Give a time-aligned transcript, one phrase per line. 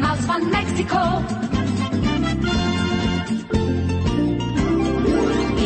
[0.00, 0.96] Maus von Mexiko.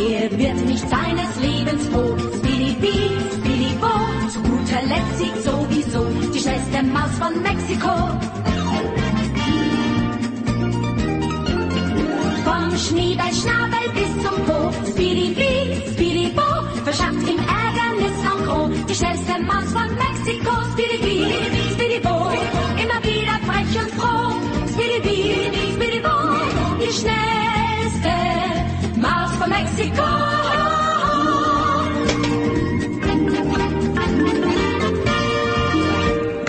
[0.09, 2.15] Er wird nicht seines Lebens froh.
[2.37, 3.93] Speedy Bee, Speedy Bo,
[4.29, 7.93] zu guter Letzt sieht sowieso die schnellste Maus von Mexiko.
[12.43, 16.41] Vom Schniebelschnabel bis zum Po, Speedy Bee, Speedy Bo,
[16.83, 18.69] verschafft ihm Ärgernis en gros.
[18.89, 21.52] Die schnellste Maus von Mexiko, Speedy Bee,
[26.93, 28.13] schnellste
[28.99, 30.32] Maus von Mexiko.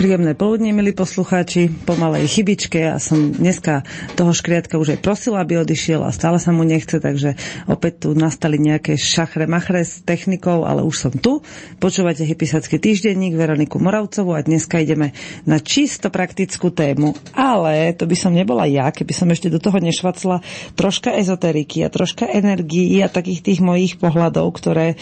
[0.05, 2.77] Príjemné poludne, milí poslucháči, pomalej chybičke.
[2.77, 3.81] Ja som dneska
[4.13, 7.33] toho škriatka už aj prosila, aby odišiel a stále sa mu nechce, takže
[7.65, 11.41] opäť tu nastali nejaké šachre machre s technikou, ale už som tu.
[11.81, 15.09] Počúvate Hypisacký týždenník Veroniku Moravcovú a dneska ideme
[15.41, 17.17] na čisto praktickú tému.
[17.33, 20.45] Ale to by som nebola ja, keby som ešte do toho nešvacla
[20.77, 25.01] troška ezoteriky a troška energií a takých tých mojich pohľadov, ktoré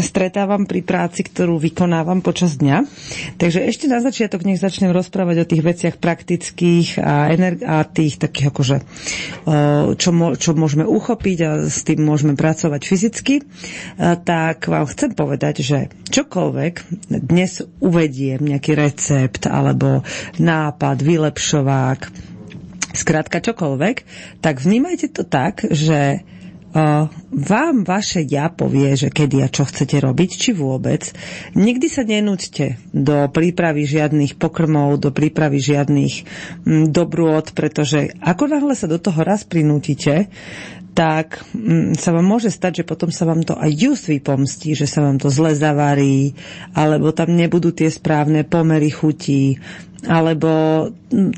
[0.00, 2.88] stretávam pri práci, ktorú vykonávam počas dňa.
[3.36, 7.82] Takže ešte na začiatok začiatok nech začnem rozprávať o tých veciach praktických a, ener- a
[7.82, 8.76] tých takých akože,
[9.98, 13.42] čo, čo môžeme uchopiť a s tým môžeme pracovať fyzicky,
[13.98, 15.78] tak vám chcem povedať, že
[16.14, 16.74] čokoľvek
[17.10, 20.06] dnes uvediem, nejaký recept alebo
[20.38, 22.00] nápad, vylepšovák,
[22.94, 23.96] skrátka čokoľvek,
[24.38, 26.22] tak vnímajte to tak, že
[27.28, 31.00] vám vaše ja povie, že kedy a čo chcete robiť, či vôbec.
[31.56, 36.14] Nikdy sa nenúďte do prípravy žiadnych pokrmov, do prípravy žiadnych
[36.68, 40.28] mm, dobrôd, pretože ako náhle sa do toho raz prinútite,
[40.98, 44.90] tak mm, sa vám môže stať, že potom sa vám to aj just vypomstí, že
[44.90, 46.34] sa vám to zle zavarí,
[46.74, 49.62] alebo tam nebudú tie správne pomery chutí,
[50.06, 50.50] alebo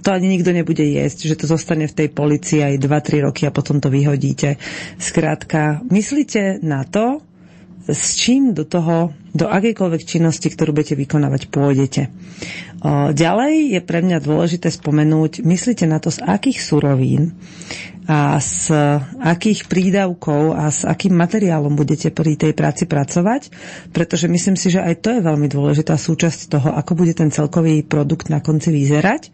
[0.03, 3.55] to ani nikto nebude jesť, že to zostane v tej policii aj 2-3 roky a
[3.55, 4.61] potom to vyhodíte.
[5.01, 7.25] Skrátka, myslíte na to,
[7.89, 12.13] s čím do toho, do akejkoľvek činnosti, ktorú budete vykonávať, pôjdete.
[13.13, 17.37] Ďalej je pre mňa dôležité spomenúť, myslíte na to, z akých surovín
[18.11, 18.75] a z
[19.23, 23.55] akých prídavkov a s akým materiálom budete pri tej práci pracovať,
[23.95, 27.87] pretože myslím si, že aj to je veľmi dôležitá súčasť toho, ako bude ten celkový
[27.87, 29.31] produkt na konci vyzerať.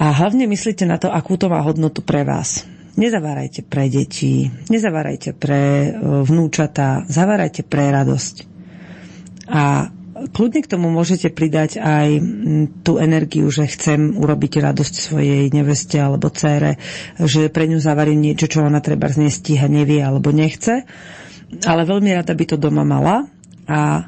[0.00, 2.69] A hlavne myslíte na to, akú to má hodnotu pre vás.
[2.98, 5.88] Nezavárajte pre deti, nezavárajte pre e,
[6.26, 8.34] vnúčata, zavárajte pre radosť.
[9.50, 9.90] A
[10.28, 12.08] kľudne k tomu môžete pridať aj
[12.84, 16.76] tú energiu, že chcem urobiť radosť svojej neveste alebo cére,
[17.16, 20.84] že pre ňu zavarím niečo, čo ona treba nestíha, nevie alebo nechce.
[21.66, 23.26] Ale veľmi rada by to doma mala
[23.66, 24.06] a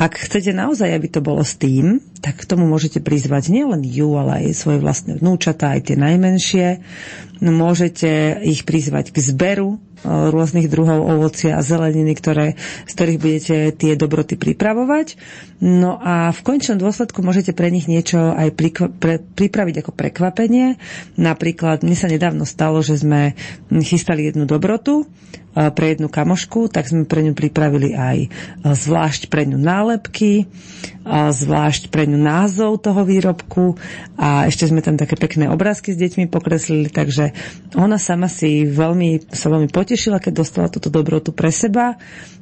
[0.00, 4.16] ak chcete naozaj, aby to bolo s tým, tak k tomu môžete prizvať nielen ju,
[4.20, 6.66] ale aj svoje vlastné vnúčata, aj tie najmenšie.
[7.40, 12.56] Môžete ich prizvať k zberu rôznych druhov ovocia a zeleniny, ktoré,
[12.88, 15.16] z ktorých budete tie dobroty pripravovať.
[15.60, 20.80] No a v končnom dôsledku môžete pre nich niečo aj pre, pripraviť ako prekvapenie.
[21.20, 23.36] Napríklad, mne sa nedávno stalo, že sme
[23.84, 25.04] chystali jednu dobrotu
[25.50, 28.30] pre jednu kamošku, tak sme pre ňu pripravili aj
[28.62, 30.46] zvlášť pre ňu nálepky,
[31.08, 33.80] zvlášť pre ňu názov toho výrobku.
[34.20, 37.32] A ešte sme tam také pekné obrázky s deťmi pokreslili, takže
[37.76, 41.96] ona sama si veľmi, sa veľmi potešila, keď dostala túto dobrotu pre seba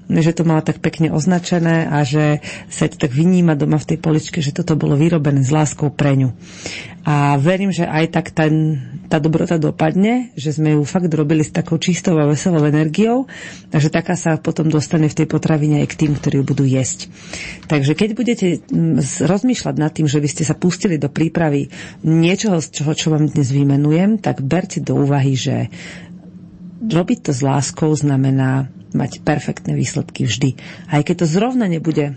[0.09, 2.41] že to mala tak pekne označené a že
[2.73, 6.17] sa to tak vyníma doma v tej poličke, že toto bolo vyrobené s láskou pre
[6.17, 6.33] ňu.
[7.09, 11.49] A verím, že aj tak ten, tá dobrota dopadne, že sme ju fakt robili s
[11.49, 13.25] takou čistou a veselou energiou
[13.73, 16.65] a že taká sa potom dostane v tej potravine aj k tým, ktorí ju budú
[16.69, 17.09] jesť.
[17.65, 21.73] Takže keď budete mm, rozmýšľať nad tým, že by ste sa pustili do prípravy
[22.05, 25.73] niečoho, z čoho, čo vám dnes vymenujem, tak berte do úvahy, že
[26.83, 30.57] robiť to s láskou znamená mať perfektné výsledky vždy.
[30.89, 32.17] Aj keď to zrovna nebude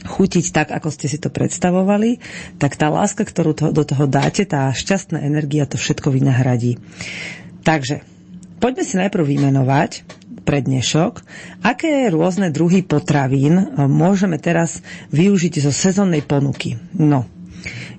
[0.00, 2.22] chutiť tak, ako ste si to predstavovali,
[2.56, 6.80] tak tá láska, ktorú to, do toho dáte, tá šťastná energia to všetko vynahradí.
[7.60, 8.00] Takže,
[8.62, 9.90] poďme si najprv vymenovať
[10.40, 11.20] pre dnešok,
[11.60, 14.80] aké rôzne druhy potravín e, môžeme teraz
[15.12, 16.80] využiť zo sezónnej ponuky.
[16.96, 17.28] No,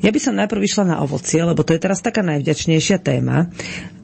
[0.01, 3.49] ja by som najprv išla na ovocie, lebo to je teraz taká najvďačnejšia téma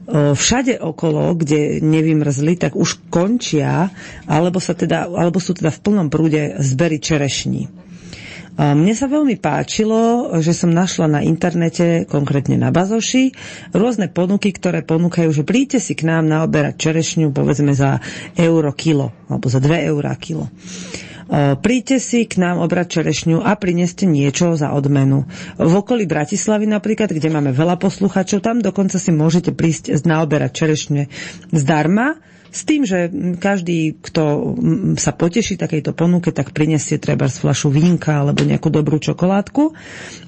[0.08, 3.92] všade okolo, kde nevymrzli, tak už končia,
[4.24, 7.68] alebo, sa teda, alebo sú teda v plnom prúde zbery čerešní.
[8.58, 13.30] Mne sa veľmi páčilo, že som našla na internete, konkrétne na Bazoši,
[13.70, 18.02] rôzne ponuky, ktoré ponúkajú, že príďte si k nám naoberať čerešňu, povedzme za
[18.34, 20.50] euro kilo, alebo za 2 eurá kilo.
[21.60, 25.28] Príďte si k nám obrať čerešňu a prineste niečo za odmenu.
[25.56, 31.02] V okolí Bratislavy napríklad, kde máme veľa posluchačov, tam dokonca si môžete prísť naoberať čerešne
[31.52, 32.16] zdarma
[32.48, 34.54] s tým, že každý, kto
[34.96, 39.76] sa poteší takejto ponuke, tak prinesie treba z flašu vínka alebo nejakú dobrú čokoládku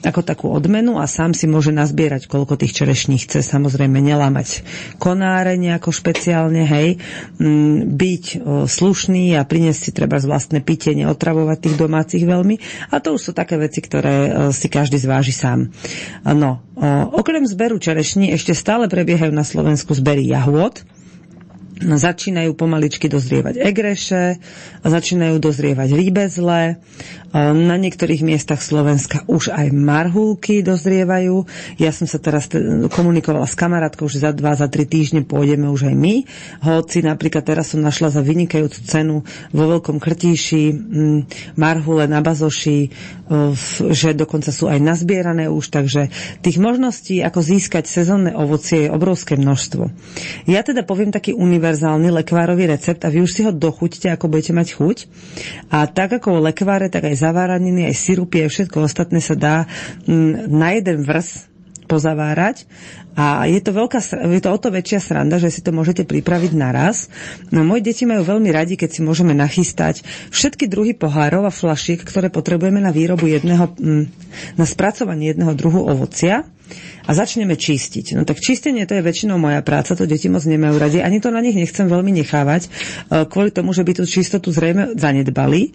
[0.01, 3.45] ako takú odmenu a sám si môže nazbierať, koľko tých čerešní chce.
[3.45, 4.65] Samozrejme nelámať
[4.97, 7.01] konáre nejako špeciálne, hej,
[7.85, 8.25] byť
[8.69, 12.57] slušný a priniesť si treba z vlastné pitie, neotravovať tých domácich veľmi.
[12.93, 15.69] A to už sú také veci, ktoré si každý zváži sám.
[16.25, 16.65] No,
[17.13, 20.85] okrem zberu čerešní ešte stále prebiehajú na Slovensku zbery jahôd,
[21.81, 24.37] začínajú pomaličky dozrievať egreše,
[24.85, 26.77] začínajú dozrievať líbezle,
[27.35, 31.47] na niektorých miestach Slovenska už aj marhulky dozrievajú.
[31.79, 32.51] Ja som sa teraz
[32.91, 36.15] komunikovala s kamarátkou, že za dva, za tri týždne pôjdeme už aj my.
[36.67, 39.23] Hoci napríklad teraz som našla za vynikajúcu cenu
[39.55, 40.75] vo Veľkom Krtíši
[41.55, 42.91] marhule na bazoši,
[43.95, 46.11] že dokonca sú aj nazbierané už, takže
[46.43, 49.87] tých možností, ako získať sezónne ovocie je obrovské množstvo.
[50.51, 51.69] Ja teda poviem taký univerzálny
[52.15, 54.99] lekvárový recept a vy už si ho dochuťte, ako budete mať chuť.
[55.75, 59.57] A tak ako lekváre, tak aj zaváraniny, aj sirupy, aj všetko ostatné sa dá
[60.07, 61.50] mm, na jeden vrs
[61.91, 62.71] pozavárať
[63.19, 63.99] a je to, veľká,
[64.31, 67.11] je to o to väčšia sranda, že si to môžete pripraviť naraz.
[67.51, 71.99] No moje deti majú veľmi radi, keď si môžeme nachystať všetky druhy pohárov a flašiek,
[71.99, 74.05] ktoré potrebujeme na výrobu jedného, mm,
[74.55, 76.47] na spracovanie jedného druhu ovocia
[77.03, 78.15] a začneme čistiť.
[78.15, 81.35] No tak čistenie to je väčšinou moja práca, to deti moc nemajú radi, ani to
[81.35, 82.69] na nich nechcem veľmi nechávať, e,
[83.27, 85.75] kvôli tomu, že by tú čistotu zrejme zanedbali.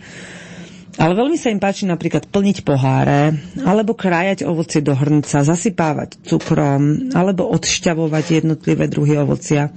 [0.96, 3.36] Ale veľmi sa im páči napríklad plniť poháre,
[3.68, 9.76] alebo krájať ovocie do hrnca, zasypávať cukrom, alebo odšťavovať jednotlivé druhy ovocia.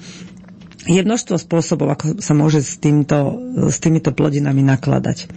[0.89, 3.37] Je množstvo spôsobov, ako sa môže s, týmto,
[3.69, 5.29] s týmito plodinami nakladať.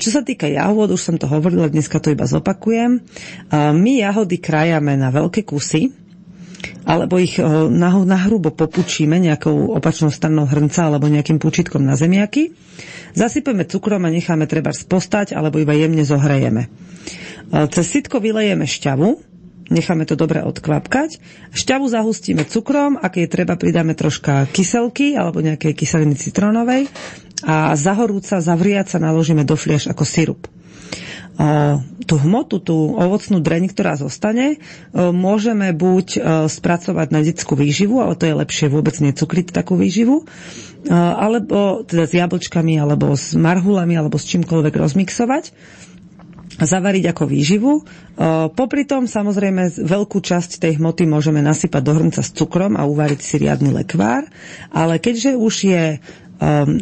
[0.00, 3.04] Čo sa týka jahôd, už som to hovorila, dneska to iba zopakujem.
[3.52, 5.92] My jahody krajame na veľké kusy,
[6.82, 12.50] alebo ich nahrubo popučíme nejakou opačnou stranou hrnca alebo nejakým púčitkom na zemiaky
[13.12, 16.62] Zasypeme cukrom a necháme treba spostať alebo iba jemne zohrejeme.
[16.64, 16.68] E,
[17.68, 19.08] cez sitko vylejeme šťavu,
[19.68, 21.20] necháme to dobre odkvapkať.
[21.52, 26.88] Šťavu zahustíme cukrom, ak je treba, pridáme troška kyselky alebo nejakej kyseliny citrónovej
[27.44, 30.48] a zahorúca, zavriaca naložíme do flieš ako sirup.
[31.32, 34.56] E, tú hmotu, tú ovocnú dreň, ktorá zostane, e,
[35.00, 36.20] môžeme buď o,
[36.50, 40.28] spracovať na detskú výživu, ale to je lepšie vôbec necukriť takú výživu,
[40.90, 45.54] alebo teda s jablčkami, alebo s marhulami, alebo s čímkoľvek rozmixovať
[46.58, 47.72] zavariť ako výživu.
[48.52, 53.20] Popri tom samozrejme veľkú časť tej hmoty môžeme nasypať do hrnca s cukrom a uvariť
[53.22, 54.28] si riadny lekvár,
[54.68, 55.84] ale keďže už je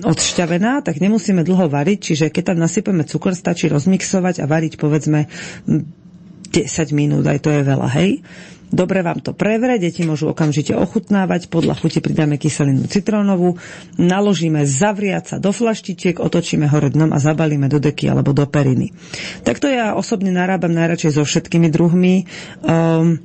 [0.01, 5.29] odšťavená, tak nemusíme dlho variť, čiže keď tam nasypeme cukor, stačí rozmixovať a variť povedzme
[5.69, 8.25] 10 minút, aj to je veľa, hej.
[8.71, 13.59] Dobre vám to prevre, deti môžu okamžite ochutnávať, podľa chuti pridáme kyselinu citrónovú,
[13.99, 18.95] naložíme zavriať sa do flaštičiek, otočíme hore dnom a zabalíme do deky alebo do periny.
[19.43, 22.31] Takto ja osobne narábam najradšej so všetkými druhmi
[22.63, 23.19] um,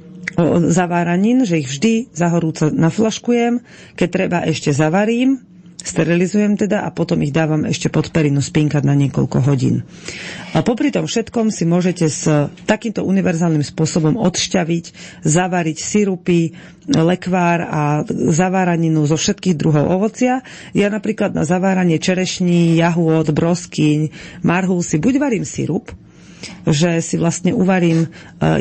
[0.74, 3.62] zaváranín, že ich vždy zahorúco naflaškujem,
[3.94, 5.55] keď treba ešte zavarím,
[5.86, 9.86] sterilizujem teda a potom ich dávam ešte pod perinu spinkať na niekoľko hodín.
[10.58, 12.26] A popri tom všetkom si môžete s
[12.66, 14.86] takýmto univerzálnym spôsobom odšťaviť,
[15.22, 16.58] zavariť sirupy,
[16.90, 20.42] lekvár a zaváraninu zo všetkých druhov ovocia.
[20.74, 24.10] Ja napríklad na zaváranie čerešní, jahôd, broskyň,
[24.42, 25.94] marhul si buď varím sirup,
[26.66, 28.08] že si vlastne uvarím e,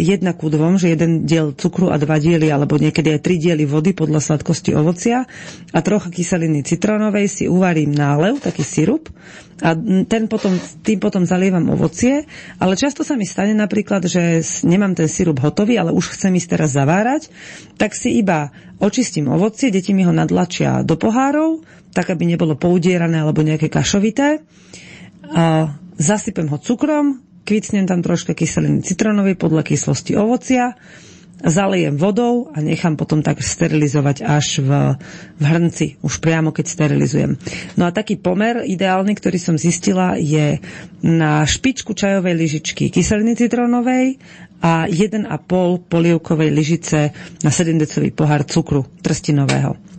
[0.00, 3.64] jedna ku dvom, že jeden diel cukru a dva diely, alebo niekedy aj tri diely
[3.64, 5.24] vody podľa sladkosti ovocia
[5.72, 9.08] a trocha kyseliny citrónovej si uvarím nálev, taký sirup
[9.62, 9.78] a
[10.10, 12.26] ten potom, tým potom zalievam ovocie,
[12.58, 16.58] ale často sa mi stane napríklad, že nemám ten sirup hotový, ale už chcem ísť
[16.58, 17.30] teraz zavárať,
[17.78, 18.50] tak si iba
[18.82, 21.62] očistím ovocie, deti mi ho nadlačia do pohárov,
[21.94, 24.42] tak aby nebolo poudierané alebo nejaké kašovité.
[25.30, 30.74] A zasypem ho cukrom, kvicnem tam troška kyseliny citronovej podľa kyslosti ovocia,
[31.44, 34.70] zalejem vodou a nechám potom tak sterilizovať až v,
[35.36, 37.36] v hrnci, už priamo keď sterilizujem.
[37.76, 40.62] No a taký pomer ideálny, ktorý som zistila, je
[41.04, 44.16] na špičku čajovej lyžičky kyseliny citronovej
[44.64, 45.28] a 1,5
[45.92, 47.12] polievkovej lyžice
[47.44, 49.93] na 7 decový pohár cukru trstinového.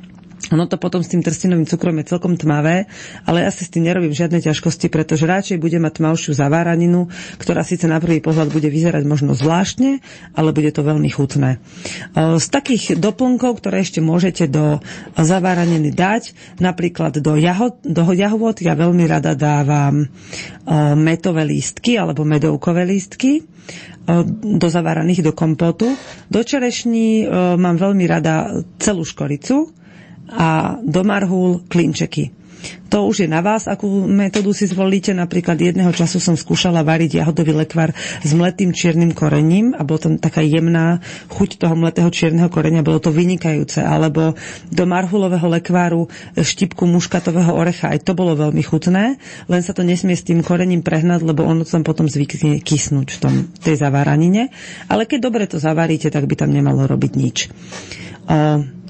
[0.54, 2.86] Ono to potom s tým trstinovým cukrom je celkom tmavé,
[3.26, 7.10] ale ja si s tým nerobím žiadne ťažkosti, pretože radšej bude mať tmavšiu zaváraninu,
[7.42, 10.04] ktorá síce na prvý pohľad bude vyzerať možno zvláštne,
[10.38, 11.58] ale bude to veľmi chutné.
[12.14, 14.84] Z takých doplnkov, ktoré ešte môžete do
[15.18, 20.06] zaváraniny dať, napríklad do, jahod, do jahôd, ja veľmi rada dávam
[21.00, 23.42] metové lístky alebo medovkové lístky
[24.46, 25.90] do zaváraných do kompotu.
[26.30, 27.26] Do čerešní
[27.58, 29.74] mám veľmi rada celú škoricu,
[30.30, 32.46] a do marhul klinčeky.
[32.90, 35.14] To už je na vás, akú metódu si zvolíte.
[35.14, 40.14] Napríklad jedného času som skúšala variť jahodový lekvar s mletým čiernym korením a bolo tam
[40.18, 43.82] taká jemná chuť toho mletého čierneho korenia, bolo to vynikajúce.
[43.82, 44.38] Alebo
[44.70, 49.18] do marhulového lekváru štipku muškatového orecha, aj to bolo veľmi chutné,
[49.50, 53.20] len sa to nesmie s tým korením prehnať, lebo ono tam potom zvykne kysnúť v
[53.22, 54.54] tom, tej zaváranine.
[54.90, 57.38] Ale keď dobre to zavaríte, tak by tam nemalo robiť nič.
[58.26, 58.85] Uh,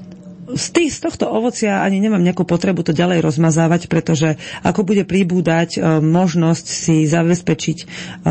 [0.54, 5.02] z, tých, z tohto ovocia ani nemám nejakú potrebu to ďalej rozmazávať, pretože ako bude
[5.02, 7.84] pribúdať e, možnosť si zabezpečiť e,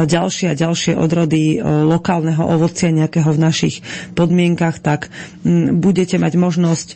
[0.08, 3.76] ďalšie a ďalšie odrody e, lokálneho ovocia nejakého v našich
[4.16, 5.12] podmienkach, tak
[5.76, 6.88] budete mať možnosť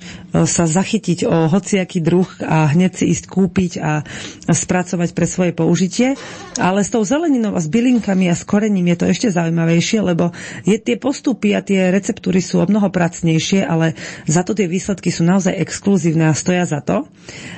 [0.46, 4.06] sa zachytiť o hociaký druh a hneď si ísť kúpiť a
[4.46, 6.14] spracovať pre svoje použitie.
[6.58, 10.30] Ale s tou zeleninou a s bylinkami a s korením je to ešte zaujímavejšie, lebo
[10.66, 13.98] je, tie postupy a tie receptúry sú o mnoho pracnejšie, ale
[14.30, 17.10] za to tie výsledky recepty sú naozaj exkluzívne a stoja za to.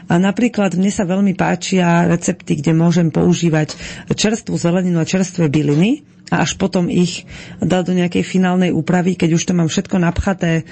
[0.07, 3.75] A napríklad mne sa veľmi páčia recepty, kde môžem používať
[4.15, 7.27] čerstvú zeleninu a čerstvé byliny a až potom ich
[7.59, 10.63] dať do nejakej finálnej úpravy, keď už to mám všetko napchaté e,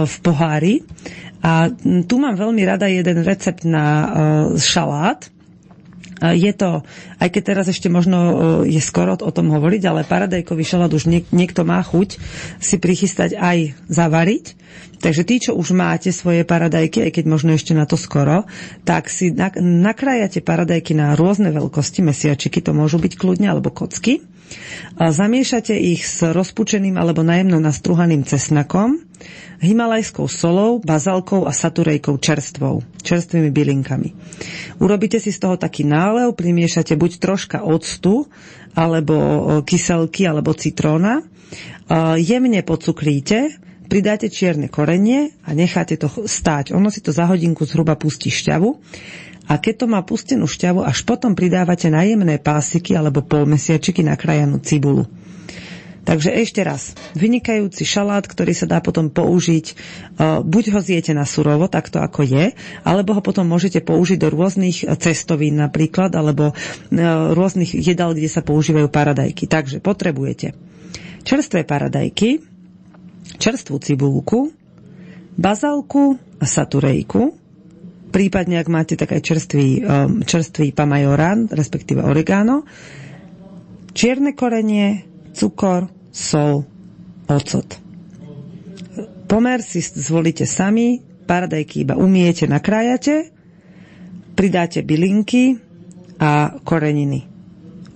[0.00, 0.74] v pohári.
[1.44, 1.68] A
[2.08, 4.06] tu mám veľmi rada jeden recept na e,
[4.56, 5.28] šalát,
[6.22, 6.82] je to,
[7.22, 8.18] aj keď teraz ešte možno
[8.66, 12.18] je skoro o tom hovoriť, ale paradajkový šalát už niek- niekto má chuť
[12.58, 14.44] si prichystať aj zavariť.
[14.98, 18.50] Takže tí, čo už máte svoje paradajky, aj keď možno ešte na to skoro,
[18.82, 19.30] tak si
[19.62, 24.26] nakrájate paradajky na rôzne veľkosti, mesiačiky, to môžu byť kľudne, alebo kocky.
[24.98, 28.98] Zamiešate ich s rozpučeným alebo najemno nastruhaným cesnakom,
[29.58, 34.08] himalajskou solou, bazalkou a saturejkou čerstvou, čerstvými bylinkami.
[34.78, 38.30] Urobíte si z toho taký nálev, primiešate buď troška octu,
[38.78, 39.16] alebo
[39.66, 41.26] kyselky, alebo citróna,
[42.18, 46.76] jemne pocukríte, pridáte čierne korenie a necháte to stáť.
[46.76, 48.78] Ono si to za hodinku zhruba pustí šťavu
[49.48, 54.60] a keď to má pustenú šťavu, až potom pridávate najemné pásiky alebo polmesiačiky na krajanú
[54.60, 55.08] cibulu.
[56.08, 59.74] Takže ešte raz, vynikajúci šalát, ktorý sa dá potom použiť, e,
[60.40, 64.88] buď ho zjete na surovo, takto ako je, alebo ho potom môžete použiť do rôznych
[65.04, 66.56] cestovín napríklad, alebo
[66.88, 67.04] e,
[67.36, 69.44] rôznych jedál, kde sa používajú paradajky.
[69.52, 70.56] Takže potrebujete
[71.28, 72.40] čerstvé paradajky,
[73.36, 74.48] čerstvú cibulku,
[75.36, 77.36] bazalku a saturejku,
[78.08, 79.80] prípadne ak máte tak aj čerstvý, e,
[80.24, 82.64] čerstvý pamajorán, respektíve oregano,
[83.92, 86.66] čierne korenie, cukor, sol,
[87.28, 87.68] ocot.
[89.28, 93.28] Pomer si zvolíte sami, paradajky iba umiete, nakrájate,
[94.32, 95.60] pridáte bylinky
[96.16, 97.28] a koreniny.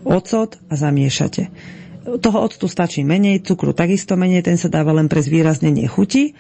[0.05, 1.49] Ocot a zamiešate.
[2.03, 6.35] Toho octu stačí menej, cukru takisto menej, ten sa dáva len pre zvýraznenie chuti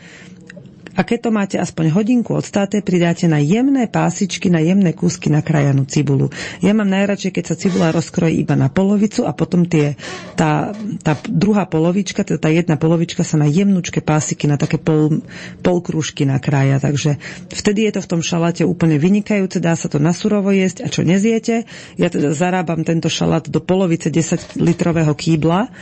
[0.93, 5.89] a keď to máte aspoň hodinku odstáte, pridáte na jemné pásičky, na jemné kúsky krajanú
[5.89, 6.29] cibulu.
[6.61, 9.97] Ja mám najradšej, keď sa cibula rozkrojí iba na polovicu a potom tie,
[10.37, 15.25] tá, tá druhá polovička, teda tá jedna polovička sa na jemnúčke pásiky, na také pol,
[15.65, 16.83] polkrúžky nakrája.
[16.83, 17.17] Takže
[17.49, 20.89] vtedy je to v tom šaláte úplne vynikajúce, dá sa to na surovo jesť a
[20.93, 21.65] čo neziete,
[21.97, 25.73] ja teda zarábam tento šalát do polovice 10 litrového kýbla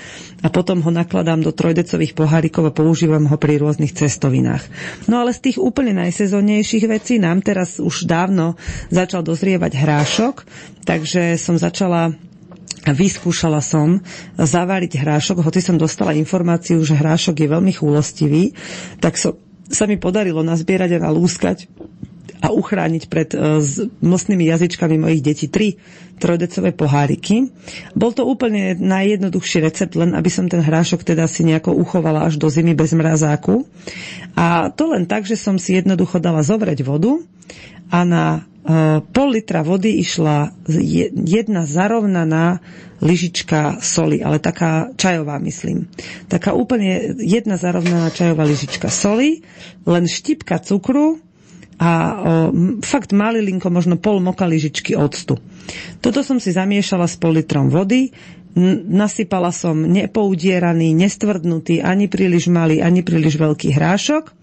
[0.41, 4.65] a potom ho nakladám do trojdecových pohárikov a používam ho pri rôznych cestovinách.
[5.09, 8.59] No ale z tých úplne najsezónnejších vecí nám teraz už dávno
[8.93, 10.45] začal dozrievať hrášok,
[10.85, 12.13] takže som začala
[12.81, 14.01] Vyskúšala som
[14.41, 18.57] zavariť hrášok, hoci som dostala informáciu, že hrášok je veľmi chúlostivý,
[19.05, 19.37] tak so,
[19.69, 21.69] sa mi podarilo nazbierať a nalúskať
[22.41, 23.61] a uchrániť pred uh,
[24.01, 25.77] mlsnými jazyčkami mojich detí tri
[26.21, 27.49] trojdecové poháriky.
[27.97, 32.37] Bol to úplne najjednoduchší recept, len aby som ten hrášok teda si nejako uchovala až
[32.37, 33.65] do zimy bez mrazáku.
[34.37, 37.17] A to len tak, že som si jednoducho dala zovrať vodu
[37.89, 40.53] a na uh, pol litra vody išla
[41.25, 42.61] jedna zarovnaná
[43.01, 45.89] lyžička soli, ale taká čajová, myslím.
[46.29, 49.41] Taká úplne jedna zarovnaná čajová lyžička soli,
[49.89, 51.17] len štipka cukru,
[51.81, 52.13] a o,
[52.85, 55.41] fakt malilinko, možno pol moka lyžičky octu.
[56.05, 58.13] Toto som si zamiešala s pol litrom vody,
[58.91, 64.37] nasypala som nepoudieraný, nestvrdnutý, ani príliš malý, ani príliš veľký hrášok.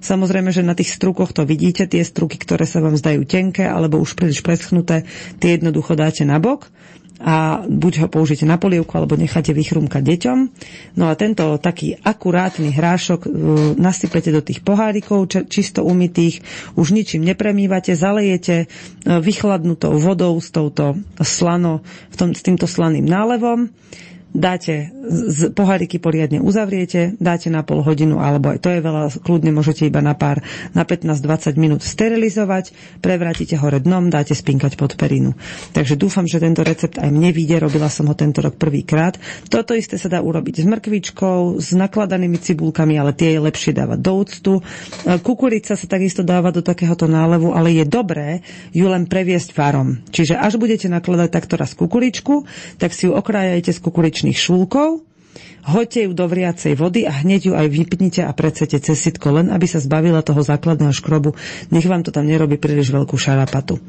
[0.00, 4.02] Samozrejme, že na tých strukoch to vidíte, tie struky, ktoré sa vám zdajú tenké alebo
[4.02, 5.06] už príliš preschnuté,
[5.38, 6.72] tie jednoducho dáte na bok
[7.20, 10.38] a buď ho použijete na polievku, alebo necháte vychrumkať deťom.
[10.96, 13.30] No a tento taký akurátny hrášok uh,
[13.76, 16.40] nasypete do tých pohárikov, č- čisto umytých,
[16.80, 23.04] už ničím nepremývate, zalejete uh, vychladnutou vodou s touto slano, v tom, s týmto slaným
[23.04, 23.68] nálevom
[24.30, 29.50] dáte z poháriky poriadne uzavriete, dáte na pol hodinu, alebo aj to je veľa, kľudne
[29.50, 30.38] môžete iba na pár,
[30.70, 32.70] na 15-20 minút sterilizovať,
[33.02, 35.34] prevrátite hore dnom, dáte spinkať pod perinu.
[35.74, 39.18] Takže dúfam, že tento recept aj mne vyjde, robila som ho tento rok prvýkrát.
[39.50, 43.98] Toto isté sa dá urobiť s mrkvičkou, s nakladanými cibulkami, ale tie je lepšie dávať
[43.98, 44.52] do úctu.
[45.26, 49.98] Kukurica sa takisto dáva do takéhoto nálevu, ale je dobré ju len previesť varom.
[50.14, 52.46] Čiže až budete nakladať takto raz kukuričku,
[52.78, 55.00] tak si ju okrájajte z kukuričky mliečných šúlkov,
[55.66, 59.52] hoďte ju do vriacej vody a hneď ju aj vypnite a predsete cez sitko, len
[59.52, 61.36] aby sa zbavila toho základného škrobu.
[61.74, 63.80] Nech vám to tam nerobí príliš veľkú šarapatu.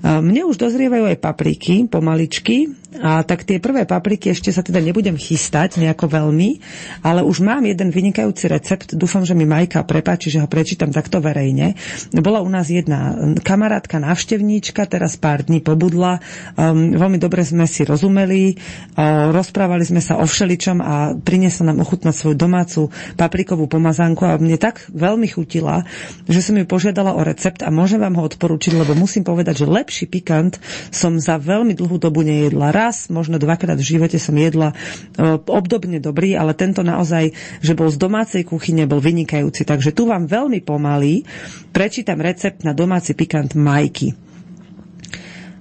[0.00, 5.14] Mne už dozrievajú aj papriky, pomaličky, a tak tie prvé papriky ešte sa teda nebudem
[5.14, 6.58] chystať nejako veľmi,
[7.06, 8.98] ale už mám jeden vynikajúci recept.
[8.98, 11.78] Dúfam, že mi Majka prepáči, že ho prečítam takto verejne.
[12.10, 13.14] Bola u nás jedna
[13.46, 16.18] kamarátka, návštevníčka, teraz pár dní pobudla.
[16.58, 18.58] Um, veľmi dobre sme si rozumeli,
[18.98, 22.80] uh, rozprávali sme sa o všeličom a priniesla nám ochutnať svoju domácu
[23.16, 25.88] paprikovú pomazánku a mne tak veľmi chutila,
[26.28, 29.66] že som ju požiadala o recept a môžem vám ho odporúčiť, lebo musím povedať, že
[29.70, 30.60] lepší pikant
[30.92, 34.76] som za veľmi dlhú dobu nejedla raz, možno dvakrát v živote som jedla e,
[35.48, 37.32] obdobne dobrý, ale tento naozaj,
[37.64, 39.64] že bol z domácej kuchyne, bol vynikajúci.
[39.64, 41.24] Takže tu vám veľmi pomalý
[41.70, 44.14] prečítam recept na domáci pikant majky.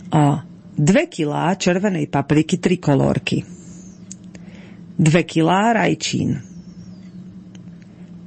[0.10, 0.42] O,
[0.80, 3.59] 2 kilá červenej papriky, 3 kolórky.
[5.00, 6.44] 2 kilá rajčín.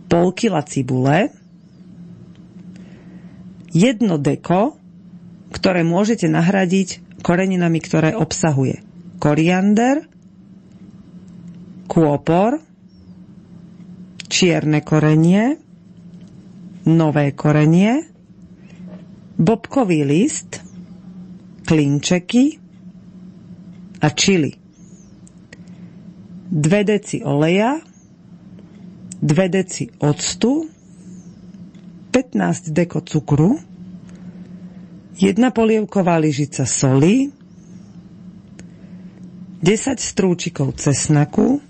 [0.09, 1.29] Pol kila cibule.
[3.73, 4.81] Jedno deko,
[5.53, 8.81] ktoré môžete nahradiť koreninami, ktoré obsahuje
[9.23, 10.03] koriander,
[11.87, 12.59] kôpor,
[14.27, 15.61] čierne korenie,
[16.89, 18.09] nové korenie,
[19.39, 20.59] bobkový list,
[21.69, 22.59] klinčeky
[24.03, 24.62] a čili.
[26.53, 27.81] Dve deci oleja,
[29.17, 30.69] dve deci octu,
[32.13, 33.57] 15 deko cukru,
[35.17, 37.33] jedna polievková lyžica soli,
[39.65, 41.63] 10 strúčikov cesnaku,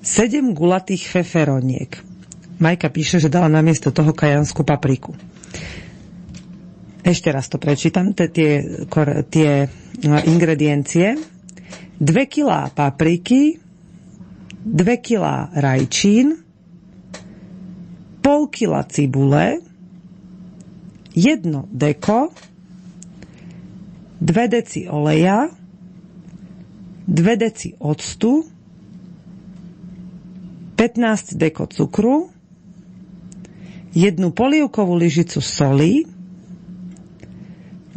[0.00, 1.90] 7 gulatých feferoniek.
[2.62, 5.12] Majka píše, že dala namiesto toho kajanskú papriku.
[7.04, 8.30] Ešte raz to prečítam, tie,
[9.28, 9.50] tie
[10.08, 11.37] no, ingrediencie.
[12.00, 13.58] 2 kg papriky,
[14.64, 16.38] 2 kg rajčín,
[18.22, 19.58] pol kila cibule,
[21.14, 22.30] jedno deko,
[24.20, 25.48] dve deci oleja,
[27.06, 28.46] dve deci octu,
[30.78, 32.30] 15 deko cukru,
[33.90, 36.06] jednu polievkovú lyžicu soli,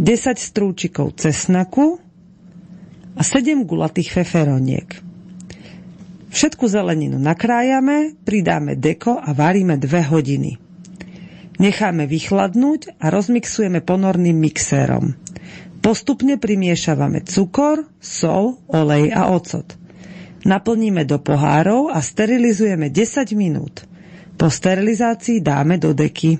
[0.02, 2.02] 10 strúčikov cesnaku
[3.16, 5.12] a 7 gulatých feferoniek.
[6.32, 10.56] Všetku zeleninu nakrájame, pridáme deko a varíme 2 hodiny.
[11.60, 15.14] Necháme vychladnúť a rozmixujeme ponorným mixérom.
[15.84, 19.76] Postupne primiešavame cukor, sol, olej a ocot.
[20.42, 23.86] Naplníme do pohárov a sterilizujeme 10 minút.
[24.40, 26.40] Po sterilizácii dáme do deky.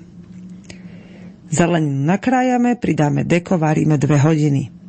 [1.52, 4.81] Zeleninu nakrájame, pridáme deko, varíme 2 hodiny.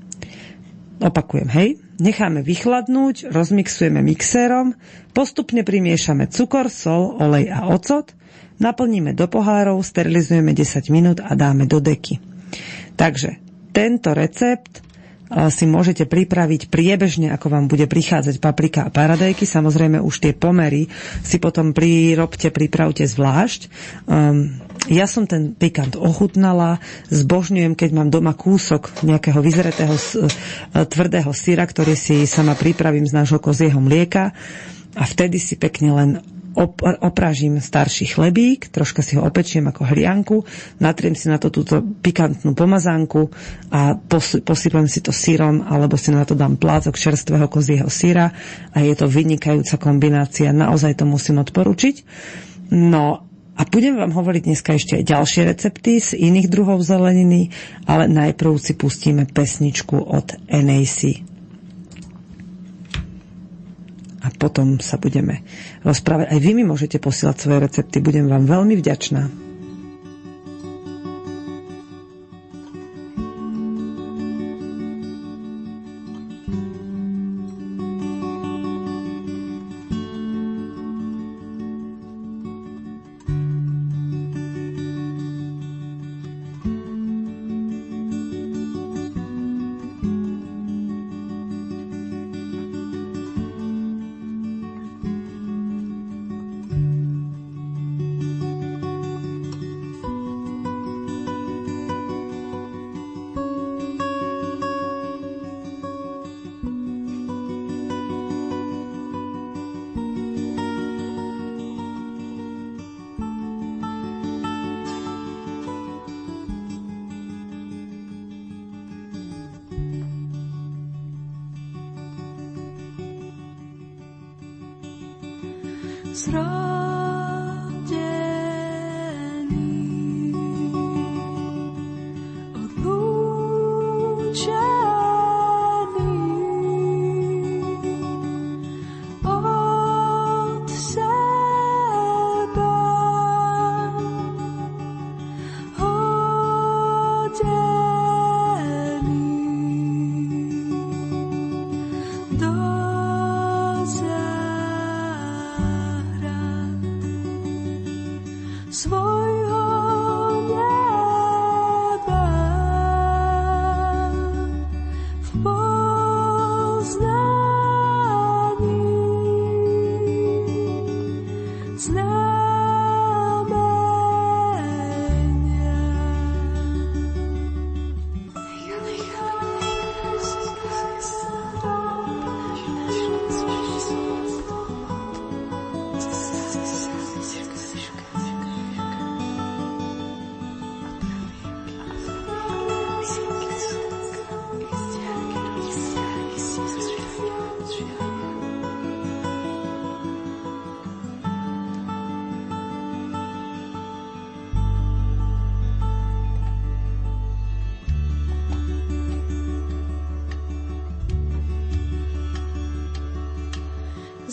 [1.04, 1.70] Opakujem, hej.
[2.00, 4.72] Necháme vychladnúť, rozmixujeme mixérom,
[5.12, 8.16] postupne primiešame cukor, sol, olej a ocot,
[8.64, 12.24] naplníme do pohárov, sterilizujeme 10 minút a dáme do deky.
[12.96, 13.44] Takže
[13.76, 14.80] tento recept
[15.50, 19.50] si môžete pripraviť priebežne, ako vám bude prichádzať paprika a paradajky.
[19.50, 20.86] Samozrejme už tie pomery
[21.26, 23.62] si potom prirobte, pripravte zvlášť.
[24.06, 30.04] Um, ja som ten pikant ochutnala, zbožňujem, keď mám doma kúsok nejakého vyzretého e,
[30.84, 34.36] tvrdého syra, ktorý si sama pripravím z nášho kozieho mlieka
[34.94, 36.10] a vtedy si pekne len
[36.54, 40.38] op- opražím starší chlebík, troška si ho opečiem ako hlianku,
[40.80, 43.30] natriem si na to túto pikantnú pomazánku
[43.74, 48.30] a pos- posypem si to sírom, alebo si na to dám plácok čerstvého kozieho síra
[48.72, 50.54] a je to vynikajúca kombinácia.
[50.54, 51.96] Naozaj to musím odporučiť.
[52.74, 57.54] No a budem vám hovoriť dneska ešte aj ďalšie recepty z iných druhov zeleniny,
[57.86, 61.33] ale najprv si pustíme pesničku od NAC.
[64.24, 65.44] A potom sa budeme
[65.84, 66.32] rozprávať.
[66.32, 69.53] Aj vy mi môžete posielať svoje recepty, budem vám veľmi vďačná.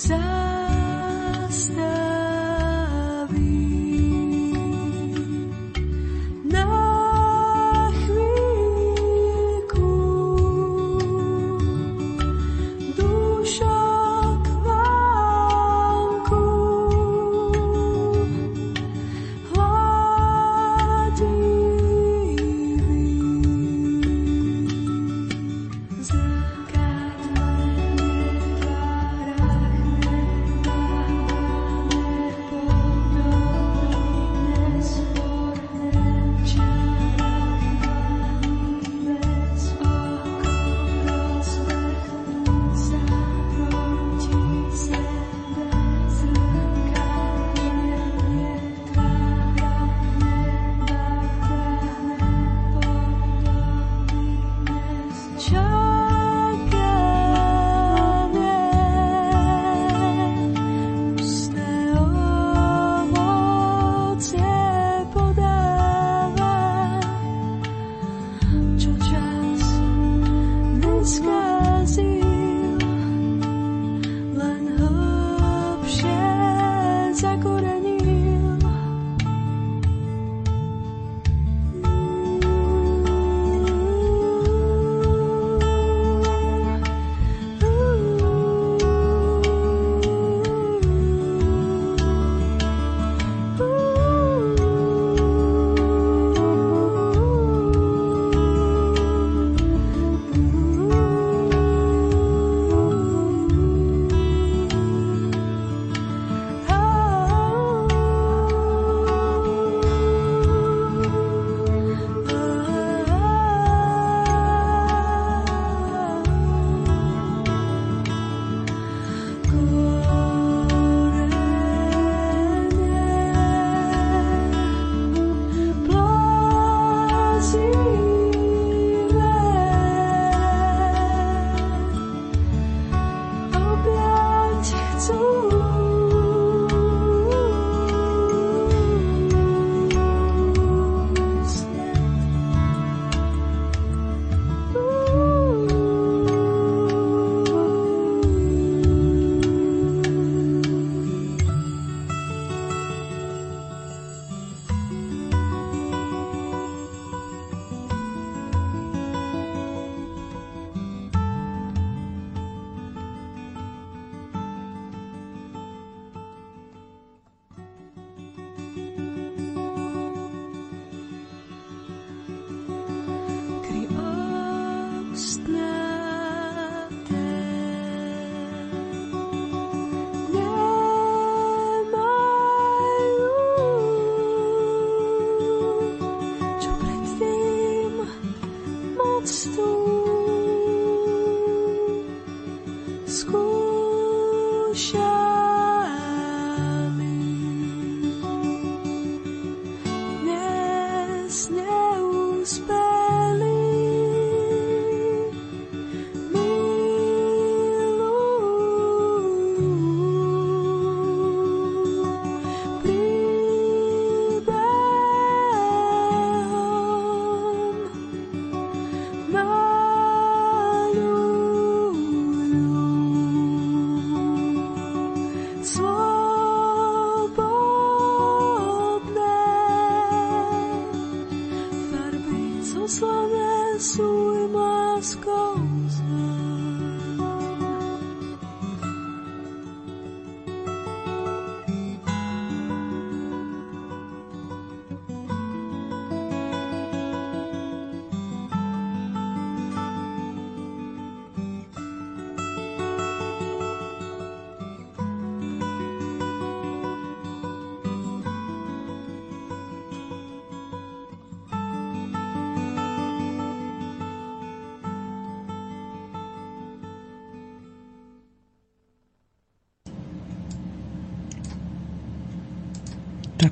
[0.00, 0.39] 在。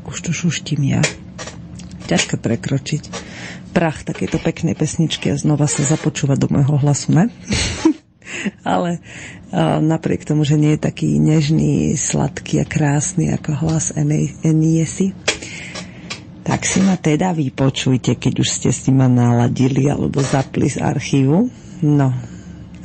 [0.09, 1.03] Už to šuštím ja.
[2.09, 3.03] Ťažké prekročiť
[3.77, 7.25] prach takéto peknej pesničky a znova sa započúvať do môjho hlasu, ne?
[8.65, 9.01] Ale
[9.81, 13.93] napriek tomu, že nie je taký nežný, sladký a krásny ako hlas
[14.45, 15.17] Eniesi,
[16.45, 21.49] tak si ma teda vypočujte, keď už ste si ma naladili alebo zapli z archívu.
[21.85, 22.09] No,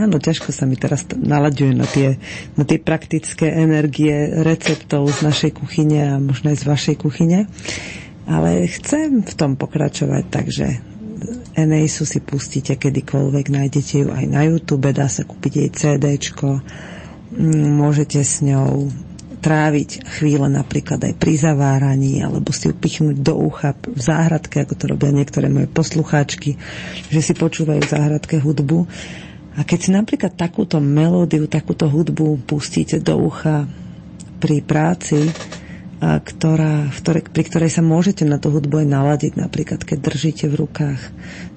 [0.04, 2.20] Áno, ťažko sa mi teraz nalaďuje na tie,
[2.60, 4.12] na tie praktické energie
[4.44, 7.48] receptov z našej kuchyne a možno aj z vašej kuchyne.
[8.28, 10.68] Ale chcem v tom pokračovať, takže
[11.56, 16.60] Eneisu si pustíte kedykoľvek, nájdete ju aj na YouTube, dá sa kúpiť jej CDčko,
[17.40, 18.92] mm, môžete s ňou
[19.44, 24.74] tráviť chvíle napríklad aj pri zaváraní, alebo si ju pichnúť do ucha v záhradke, ako
[24.76, 26.60] to robia niektoré moje poslucháčky,
[27.08, 28.88] že si počúvajú v záhradke hudbu
[29.54, 33.70] a keď si napríklad takúto melódiu, takúto hudbu pustíte do ucha
[34.42, 35.30] pri práci,
[36.04, 39.98] a ktorá, v ktorej, pri ktorej sa môžete na tú hudbu aj naladiť, napríklad keď
[40.04, 41.00] držíte v rukách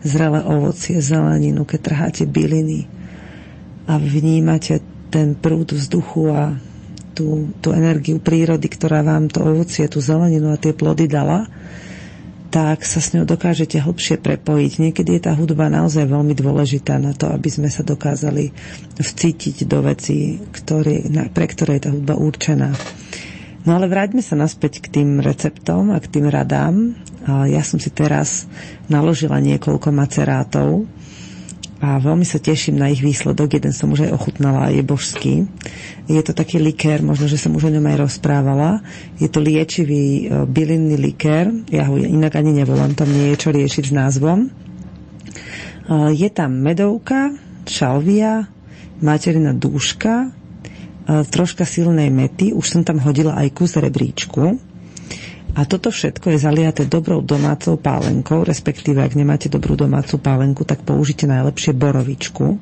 [0.06, 2.86] zrelé ovocie, zeleninu, keď trháte byliny
[3.90, 4.78] a vnímate
[5.10, 6.54] ten prúd vzduchu a
[7.18, 11.50] tú, tú energiu prírody, ktorá vám to ovocie, tú zeleninu a tie plody dala,
[12.56, 14.72] tak sa s ňou dokážete hlbšie prepojiť.
[14.80, 18.48] Niekedy je tá hudba naozaj veľmi dôležitá na to, aby sme sa dokázali
[18.96, 21.04] vcítiť do veci, ktoré,
[21.36, 22.72] pre ktoré je tá hudba určená.
[23.68, 26.96] No ale vráťme sa naspäť k tým receptom a k tým radám.
[27.28, 28.48] Ja som si teraz
[28.88, 30.88] naložila niekoľko macerátov
[31.76, 33.60] a veľmi sa teším na ich výsledok.
[33.60, 35.44] Jeden som už aj ochutnala, je božský.
[36.08, 38.80] Je to taký likér, možno, že som už o ňom aj rozprávala.
[39.20, 41.52] Je to liečivý e, bylinný likér.
[41.68, 44.38] Ja ho inak ani nevolám, tam nie je čo riešiť s názvom.
[44.46, 44.48] E,
[46.16, 47.36] je tam medovka,
[47.68, 48.48] šalvia,
[49.04, 50.32] materina dúška,
[51.04, 52.56] e, troška silnej mety.
[52.56, 54.65] Už som tam hodila aj kus rebríčku
[55.56, 60.84] a toto všetko je zaliaté dobrou domácou pálenkou, respektíve ak nemáte dobrú domácu pálenku, tak
[60.84, 62.60] použite najlepšie borovičku.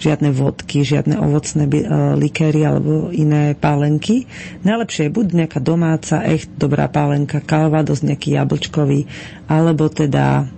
[0.00, 1.84] Žiadne vodky, žiadne ovocné e,
[2.16, 4.24] likéry alebo iné pálenky.
[4.64, 9.04] Najlepšie je buď nejaká domáca, echt dobrá pálenka, kalvados, nejaký jablčkový,
[9.44, 10.48] alebo teda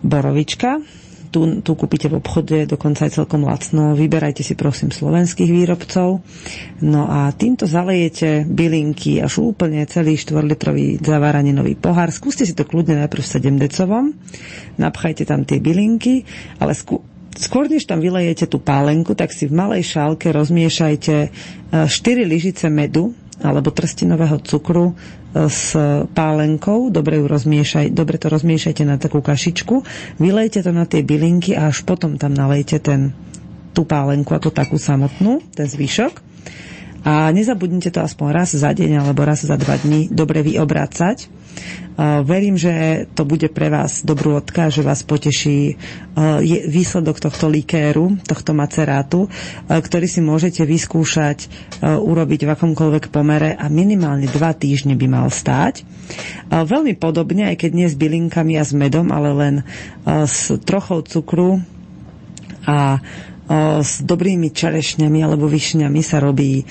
[0.00, 0.80] borovička
[1.28, 3.94] tu, tu kúpite v obchode dokonca aj celkom lacno.
[3.94, 6.24] Vyberajte si prosím slovenských výrobcov.
[6.84, 12.10] No a týmto zalejete bylinky až úplne celý 4-litrový zavaraninový pohár.
[12.10, 14.04] Skúste si to kľudne najprv v 7 decovom.
[14.80, 16.24] Napchajte tam tie bylinky,
[16.58, 17.04] ale skú,
[17.36, 21.16] skôr než tam vylejete tú pálenku, tak si v malej šálke rozmiešajte
[21.72, 24.98] 4 e, lyžice medu alebo trstinového cukru
[25.34, 25.76] s
[26.16, 29.84] pálenkou, dobre, ju rozmiešaj, dobre to rozmiešajte na takú kašičku,
[30.16, 33.12] vylejte to na tie bylinky a až potom tam nalejte ten,
[33.76, 36.24] tú pálenku ako takú samotnú, ten zvyšok.
[37.06, 41.37] A nezabudnite to aspoň raz za deň alebo raz za dva dní dobre vyobrácať
[41.98, 45.74] Verím, že to bude pre vás dobrú odka, že vás poteší
[46.70, 49.26] výsledok tohto likéru, tohto macerátu,
[49.66, 51.50] ktorý si môžete vyskúšať
[51.82, 55.82] urobiť v akomkoľvek pomere a minimálne dva týždne by mal stáť.
[56.54, 59.54] Veľmi podobne, aj keď nie s bylinkami a s medom, ale len
[60.06, 61.58] s trochou cukru
[62.62, 63.02] a
[63.82, 66.62] s dobrými čerešňami alebo višňami sa robí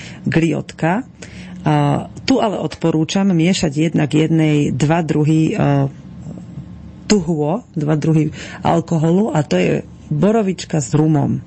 [1.64, 5.88] griotka tu ale odporúčam miešať jednak jednej dva druhy uh,
[7.08, 9.72] tuhuo, dva druhy alkoholu a to je
[10.12, 11.40] borovička s rumom.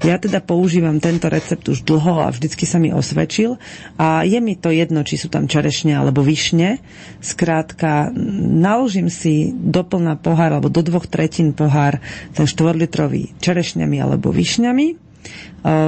[0.00, 3.60] Ja teda používam tento recept už dlho a vždycky sa mi osvedčil
[4.00, 6.80] a je mi to jedno, či sú tam čerešne alebo višne.
[7.20, 8.08] Skrátka,
[8.56, 12.00] naložím si doplná pohár alebo do dvoch tretín pohár
[12.32, 15.09] ten štvorlitrový čerešňami alebo višňami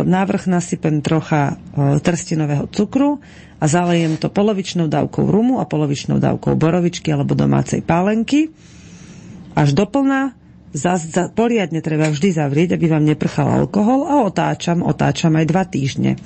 [0.04, 1.56] Návrh nasypem trocha
[2.04, 3.20] trstinového cukru
[3.56, 8.52] a zalejem to polovičnou dávkou rumu a polovičnou dávkou borovičky alebo domácej pálenky.
[9.56, 10.36] Až doplná
[10.72, 15.64] za, za, poriadne treba vždy zavrieť, aby vám neprchal alkohol a otáčam, otáčam aj dva
[15.68, 16.16] týždne.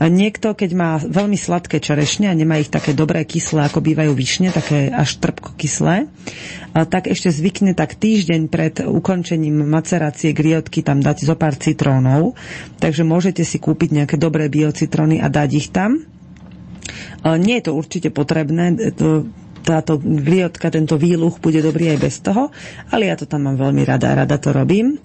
[0.00, 4.48] Niekto, keď má veľmi sladké čerešne a nemá ich také dobré kyslé, ako bývajú vyšne,
[4.48, 6.08] také až trpko kyslé,
[6.72, 12.32] tak ešte zvykne tak týždeň pred ukončením macerácie griotky tam dať zo pár citrónov.
[12.80, 16.00] Takže môžete si kúpiť nejaké dobré biocitróny a dať ich tam.
[17.22, 19.28] Nie je to určite potrebné, to
[19.62, 22.50] táto gliotka, tento výluch bude dobrý aj bez toho,
[22.90, 24.98] ale ja to tam mám veľmi rada, rada to robím.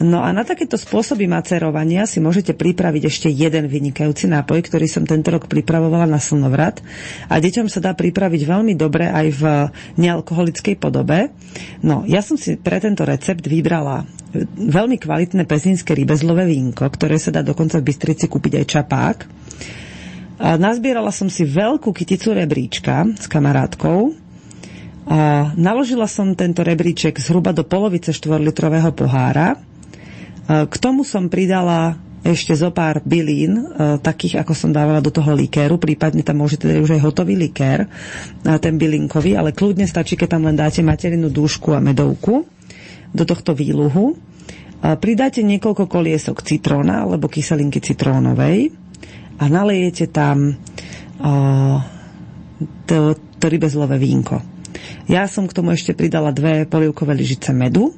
[0.00, 5.04] No a na takéto spôsoby macerovania si môžete pripraviť ešte jeden vynikajúci nápoj, ktorý som
[5.04, 6.80] tento rok pripravovala na slnovrat
[7.28, 9.42] a deťom sa dá pripraviť veľmi dobre aj v
[10.00, 11.34] nealkoholickej podobe.
[11.82, 14.06] No, ja som si pre tento recept vybrala
[14.58, 19.16] veľmi kvalitné pezinské rybezlové vínko, ktoré sa dá dokonca v Bystrici kúpiť aj čapák.
[20.38, 24.14] A nazbierala som si veľkú kyticu rebríčka s kamarátkou.
[25.10, 29.58] A naložila som tento rebríček zhruba do polovice 4-litrového pohára.
[30.46, 33.62] K tomu som pridala ešte zo pár bylín, e,
[34.02, 37.86] takých ako som dávala do toho likéru, prípadne tam môžete dať už aj hotový likér,
[38.42, 42.42] ten bylinkový, ale kľudne stačí, keď tam len dáte materinú dúšku a medovku
[43.14, 44.18] do tohto výluhu.
[44.78, 48.87] Pridáte niekoľko koliesok citróna alebo kyselinky citrónovej
[49.38, 50.58] a nalejete tam
[51.22, 51.78] uh,
[52.84, 54.42] to, to rybezlové vínko.
[55.08, 57.96] Ja som k tomu ešte pridala dve polievkové lyžice medu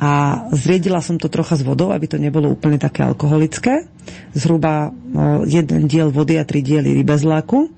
[0.00, 3.84] a zriedila som to trocha s vodou, aby to nebolo úplne také alkoholické.
[4.32, 7.68] Zhruba uh, jeden diel vody a tri diely rybezláku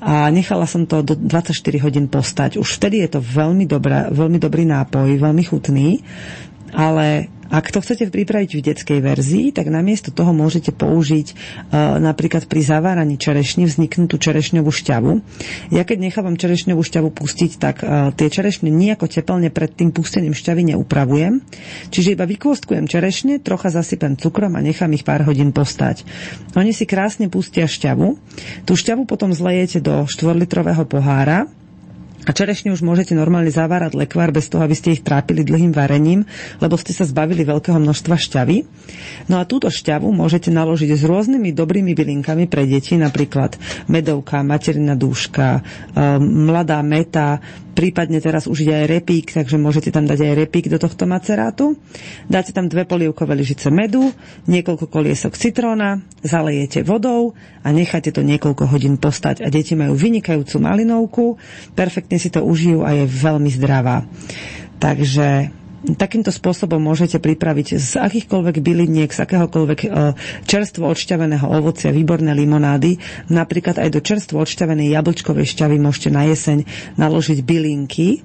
[0.00, 1.52] a nechala som to do 24
[1.84, 2.56] hodín postať.
[2.56, 6.00] Už vtedy je to veľmi, dobrá, veľmi dobrý nápoj, veľmi chutný,
[6.72, 12.46] ale ak to chcete pripraviť v detskej verzii, tak namiesto toho môžete použiť uh, napríklad
[12.46, 15.12] pri zaváraní čerešní vzniknutú čerešňovú šťavu.
[15.74, 20.32] Ja keď nechávam čerešňovú šťavu pustiť, tak uh, tie čerešne nejako tepelne pred tým pustením
[20.32, 21.42] šťavy neupravujem.
[21.90, 26.06] Čiže iba vykôstkujem čerešne, trocha zasypem cukrom a nechám ich pár hodín postať.
[26.54, 28.14] Oni si krásne pustia šťavu.
[28.62, 31.50] Tú šťavu potom zlejete do 4-litrového pohára
[32.28, 36.28] a čerešne už môžete normálne zavárať lekvár bez toho, aby ste ich trápili dlhým varením,
[36.60, 38.56] lebo ste sa zbavili veľkého množstva šťavy.
[39.32, 43.56] No a túto šťavu môžete naložiť s rôznymi dobrými bylinkami pre deti, napríklad
[43.88, 45.64] medovka, materina dúška,
[46.20, 47.40] mladá meta,
[47.80, 51.80] prípadne teraz už ide aj repík, takže môžete tam dať aj repík do tohto macerátu.
[52.28, 54.12] Dáte tam dve polievkové lyžice medu,
[54.44, 57.32] niekoľko koliesok citróna, zalejete vodou
[57.64, 59.40] a necháte to niekoľko hodín postať.
[59.40, 61.24] A deti majú vynikajúcu malinovku,
[61.72, 64.04] perfektne si to užijú a je veľmi zdravá.
[64.76, 69.88] Takže takýmto spôsobom môžete pripraviť z akýchkoľvek byliniek, z akéhokoľvek e,
[70.44, 73.00] čerstvo odšťaveného ovocia, výborné limonády.
[73.28, 78.20] Napríklad aj do čerstvo odšťavenej jablčkovej šťavy môžete na jeseň naložiť bylinky,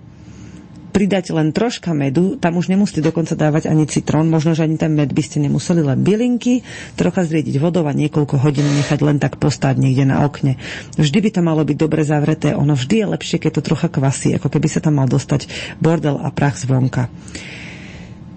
[0.95, 4.95] pridať len troška medu, tam už nemusíte dokonca dávať ani citrón, možno, že ani ten
[4.95, 6.63] med by ste nemuseli, len bylinky,
[6.95, 10.55] trocha zriediť vodou a niekoľko hodín nechať len tak postáť niekde na okne.
[10.95, 14.39] Vždy by to malo byť dobre zavreté, ono vždy je lepšie, keď to trocha kvasí,
[14.39, 15.51] ako keby sa tam mal dostať
[15.83, 17.11] bordel a prach zvonka.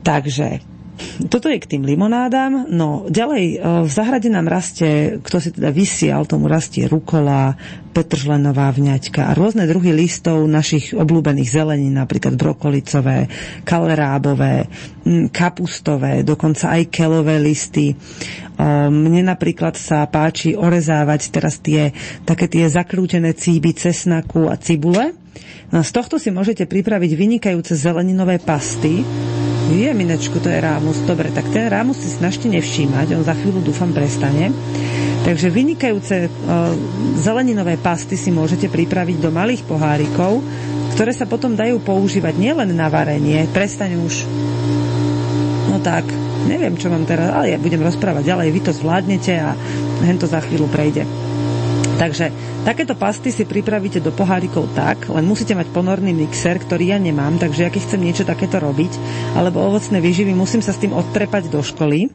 [0.03, 0.68] Takže
[1.27, 2.71] toto je k tým limonádám.
[2.71, 3.57] No ďalej, e,
[3.87, 7.55] v zahrade nám rastie, kto si teda vysial, tomu rastie rukola,
[7.91, 13.27] petržlenová vňaťka a rôzne druhy listov našich obľúbených zelenín, napríklad brokolicové,
[13.67, 14.71] kalerábové,
[15.35, 17.93] kapustové, dokonca aj kelové listy.
[17.93, 17.97] E,
[18.91, 21.91] mne napríklad sa páči orezávať teraz tie
[22.23, 25.28] také tie zakrútené cíby cesnaku a cibule.
[25.69, 29.05] No z tohto si môžete pripraviť vynikajúce zeleninové pasty,
[29.69, 30.97] je, Minečku, to je rámus.
[31.05, 34.49] Dobre, tak ten rámus si snažte nevšímať, on za chvíľu dúfam prestane.
[35.29, 36.73] Takže vynikajúce uh,
[37.21, 40.41] zeleninové pasty si môžete pripraviť do malých pohárikov,
[40.97, 43.45] ktoré sa potom dajú používať nielen na varenie.
[43.53, 44.25] Prestaň už.
[45.69, 46.09] No tak,
[46.49, 49.53] neviem, čo mám teraz, ale ja budem rozprávať ďalej, vy to zvládnete a
[50.01, 51.28] hen to za chvíľu prejde.
[51.99, 52.31] Takže
[52.63, 57.43] takéto pasty si pripravíte do pohárikov tak, len musíte mať ponorný mixer, ktorý ja nemám,
[57.43, 58.95] takže ja keď chcem niečo takéto robiť,
[59.35, 62.07] alebo ovocné výživy, musím sa s tým odtrepať do školy,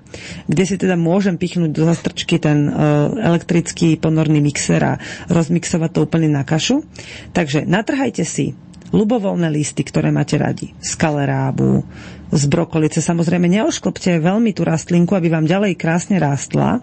[0.47, 5.99] kde si teda môžem pichnúť do zastrčky ten uh, elektrický ponorný mixer a rozmixovať to
[6.07, 6.87] úplne na kašu.
[7.35, 8.55] Takže natrhajte si
[8.95, 11.83] ľubovoľné listy, ktoré máte radi, z kalerábu,
[12.31, 13.03] z brokolice.
[13.03, 16.79] Samozrejme, neošklopte veľmi tú rastlinku, aby vám ďalej krásne rástla,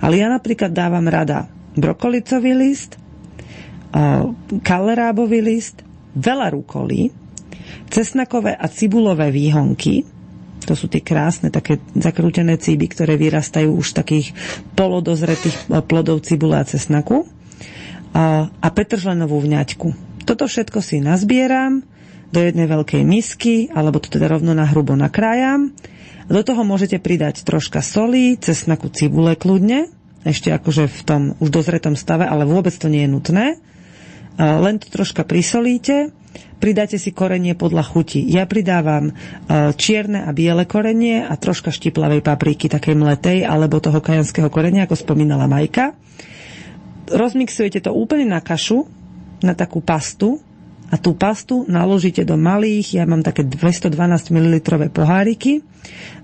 [0.00, 3.00] ale ja napríklad dávam rada brokolicový list,
[4.62, 5.80] kalerábový list,
[6.12, 7.10] veľa rukolí,
[7.88, 10.04] cesnakové a cibulové výhonky,
[10.68, 14.26] to sú tie krásne také zakrútené cíby, ktoré vyrastajú už z takých
[14.76, 17.24] polodozretých plodov cibule a cesnaku
[18.12, 19.88] a, a petržlenovú vňaťku.
[20.28, 21.80] Toto všetko si nazbieram,
[22.28, 25.72] do jednej veľkej misky, alebo to teda rovno na hrubo nakrájam.
[26.28, 29.88] Do toho môžete pridať troška soli, cesnaku, cibule kľudne,
[30.26, 33.46] ešte akože v tom už dozretom stave, ale vôbec to nie je nutné.
[34.38, 36.14] Len to troška prisolíte,
[36.62, 38.22] pridáte si korenie podľa chuti.
[38.22, 39.10] Ja pridávam
[39.74, 44.94] čierne a biele korenie a troška štiplavej papriky, takej mletej, alebo toho kajanského korenia, ako
[44.94, 45.98] spomínala Majka.
[47.10, 48.86] Rozmixujete to úplne na kašu,
[49.42, 50.38] na takú pastu,
[50.88, 53.92] a tú pastu naložíte do malých, ja mám také 212
[54.32, 54.54] ml
[54.88, 55.60] poháriky,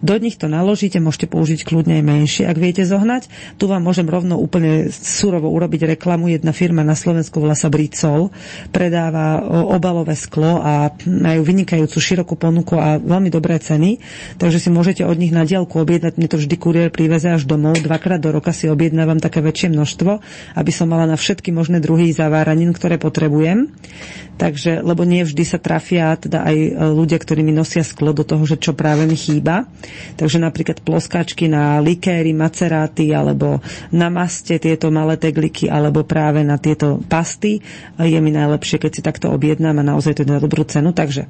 [0.05, 3.57] do nich to naložíte, môžete použiť kľudne aj menšie, ak viete zohnať.
[3.57, 6.29] Tu vám môžem rovno úplne surovo urobiť reklamu.
[6.29, 8.29] Jedna firma na Slovensku volá sa Bricol,
[8.69, 13.97] predáva obalové sklo a majú vynikajúcu širokú ponuku a veľmi dobré ceny,
[14.37, 16.21] takže si môžete od nich na dielku objednať.
[16.21, 17.81] Mne to vždy kuriér priveze až domov.
[17.81, 20.21] Dvakrát do roka si objednávam také väčšie množstvo,
[20.61, 23.73] aby som mala na všetky možné druhy zaváranin, ktoré potrebujem.
[24.55, 28.47] Takže, lebo nie vždy sa trafia teda aj ľudia, ktorí mi nosia sklo do toho,
[28.47, 29.67] že čo práve mi chýba.
[30.15, 33.59] Takže napríklad ploskačky na likéry, maceráty alebo
[33.91, 37.59] na maste tieto malé tegliky alebo práve na tieto pasty
[37.99, 40.95] je mi najlepšie, keď si takto objednám a naozaj to je na dobrú cenu.
[40.95, 41.27] Takže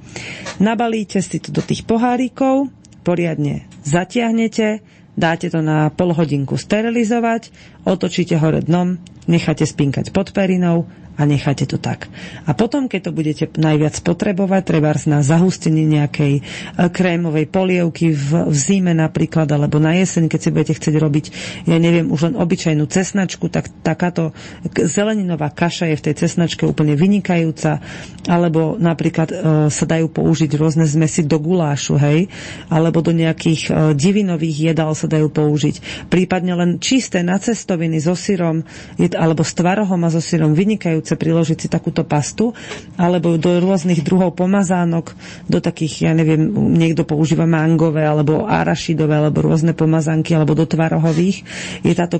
[0.60, 2.68] nabalíte si to do tých pohárikov,
[3.08, 4.84] poriadne zatiahnete,
[5.16, 7.48] dáte to na pol hodinku sterilizovať,
[7.88, 10.84] otočíte hore dnom, necháte spinkať pod perinou
[11.14, 12.10] a necháte to tak.
[12.42, 16.42] A potom, keď to budete najviac potrebovať, treba na zahustenie nejakej e,
[16.90, 21.24] krémovej polievky v, v zime napríklad, alebo na jeseň, keď si budete chcieť robiť,
[21.70, 24.34] ja neviem, už len obyčajnú cesnačku, tak takáto
[24.74, 27.78] zeleninová kaša je v tej cesnačke úplne vynikajúca,
[28.26, 29.36] alebo napríklad e,
[29.70, 32.26] sa dajú použiť rôzne zmesy do gulášu, hej,
[32.66, 36.06] alebo do nejakých e, divinových jedál sa dajú použiť.
[36.10, 38.66] Prípadne len čisté nacestoviny so syrom,
[39.14, 42.56] alebo s tvarohom a so syrom vynikajú chce priložiť si takúto pastu,
[42.96, 45.12] alebo do rôznych druhov pomazánok,
[45.46, 51.44] do takých, ja neviem, niekto používa mangové, alebo arašidové, alebo rôzne pomazánky, alebo do tvarohových,
[51.84, 52.16] je táto,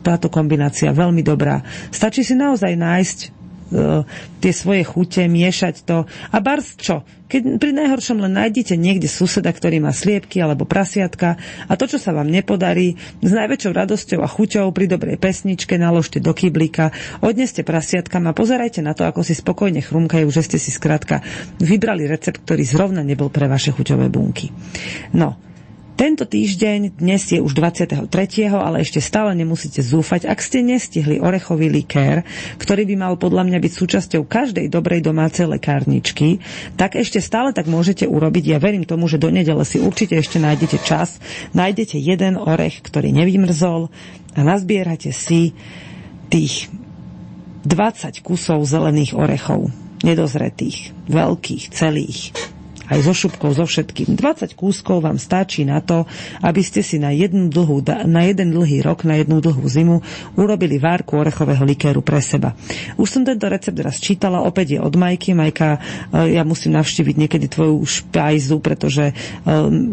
[0.00, 1.60] táto kombinácia veľmi dobrá.
[1.92, 3.37] Stačí si naozaj nájsť
[4.38, 6.08] tie svoje chute, miešať to.
[6.08, 7.04] A bars čo?
[7.28, 11.36] Keď pri najhoršom len nájdete niekde suseda, ktorý má sliepky alebo prasiatka
[11.68, 16.24] a to, čo sa vám nepodarí, s najväčšou radosťou a chuťou pri dobrej pesničke naložte
[16.24, 20.72] do kyblíka, odneste prasiatkam a pozerajte na to, ako si spokojne chrumkajú, že ste si
[20.72, 21.20] skrátka
[21.60, 24.48] vybrali recept, ktorý zrovna nebol pre vaše chuťové bunky.
[25.12, 25.47] No,
[25.98, 28.06] tento týždeň, dnes je už 23.,
[28.54, 32.22] ale ešte stále nemusíte zúfať, ak ste nestihli orechový likér,
[32.62, 36.38] ktorý by mal podľa mňa byť súčasťou každej dobrej domácej lekárničky,
[36.78, 38.44] tak ešte stále tak môžete urobiť.
[38.46, 41.18] Ja verím tomu, že do nedele si určite ešte nájdete čas,
[41.50, 43.90] nájdete jeden orech, ktorý nevymrzol
[44.38, 45.50] a nazbierate si
[46.30, 46.70] tých
[47.66, 49.74] 20 kusov zelených orechov,
[50.06, 52.30] nedozretých, veľkých, celých
[52.88, 54.16] aj so šupkou, so všetkým.
[54.16, 56.08] 20 kúskov vám stačí na to,
[56.40, 60.00] aby ste si na, jednu dlhú, na jeden dlhý rok, na jednu dlhú zimu
[60.34, 62.56] urobili várku orechového likéru pre seba.
[62.96, 65.36] Už som tento recept raz čítala, opäť je od Majky.
[65.36, 69.14] Majka, eh, ja musím navštíviť niekedy tvoju špajzu, pretože eh,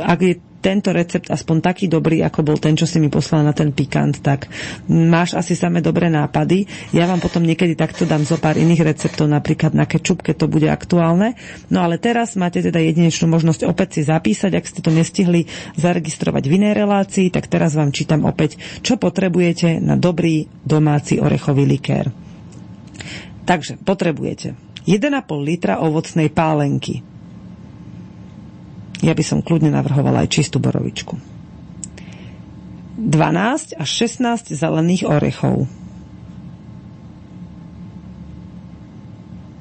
[0.01, 0.33] ak je
[0.66, 4.18] tento recept aspoň taký dobrý, ako bol ten, čo si mi poslal na ten pikant,
[4.26, 4.49] tak
[4.89, 6.66] máš asi samé dobré nápady.
[6.89, 10.47] Ja vám potom niekedy takto dám zo pár iných receptov, napríklad na kečup, keď to
[10.49, 11.38] bude aktuálne.
[11.70, 15.45] No ale teraz máte teda jedinečnú možnosť opäť si zapísať, ak ste to nestihli
[15.78, 21.70] zaregistrovať v inej relácii, tak teraz vám čítam opäť, čo potrebujete na dobrý domáci orechový
[21.70, 22.09] likér.
[23.45, 24.57] Takže potrebujete
[24.89, 25.13] 1,5
[25.45, 27.05] litra ovocnej pálenky,
[29.03, 31.17] ja by som kľudne navrhovala aj čistú borovičku.
[32.95, 35.67] 12 až 16 zelených orechov.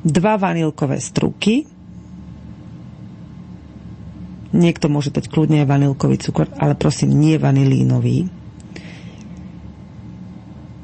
[0.05, 1.67] 2 vanilkové struky.
[4.55, 8.31] Niekto môže dať kľudne aj vanilkový cukor, ale prosím, nie vanilínový.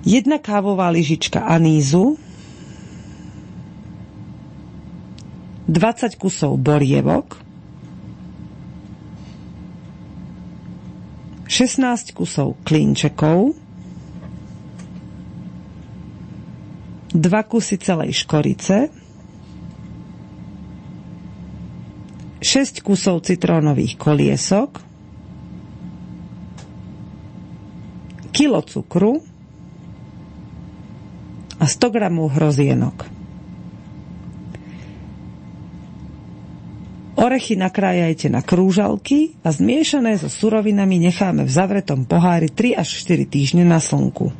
[0.02, 2.18] Jedna kávová lyžička anízu,
[5.70, 7.38] 20 kusov borievok,
[11.50, 13.58] 16 kusov klinčekov,
[17.10, 18.86] 2 kusy celej škorice,
[22.38, 24.78] 6 kusov citrónových koliesok,
[28.30, 29.20] kilo cukru.
[31.60, 33.19] A 100 gramov hrozienok.
[37.20, 43.28] Orechy nakrájajte na krúžalky a zmiešané so surovinami necháme v zavretom pohári 3 až 4
[43.28, 44.32] týždne na slnku.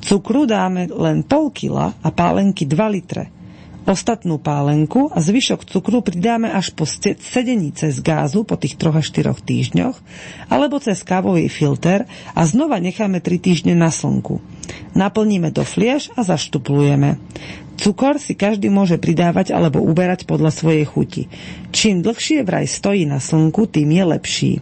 [0.00, 3.37] Cukru dáme len pol kila a pálenky 2 litre.
[3.88, 9.06] Ostatnú pálenku a zvyšok cukru pridáme až po sedení cez gázu po tých 3 až
[9.16, 9.96] 4 týždňoch
[10.52, 12.04] alebo cez kávový filter
[12.36, 14.44] a znova necháme 3 týždne na slnku.
[14.92, 17.16] Naplníme do flieš a zaštuplujeme.
[17.78, 21.22] Cukor si každý môže pridávať alebo uberať podľa svojej chuti.
[21.70, 24.52] Čím dlhšie vraj stojí na slnku, tým je lepší.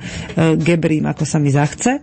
[0.56, 2.00] gebrím, ako sa mi zachce.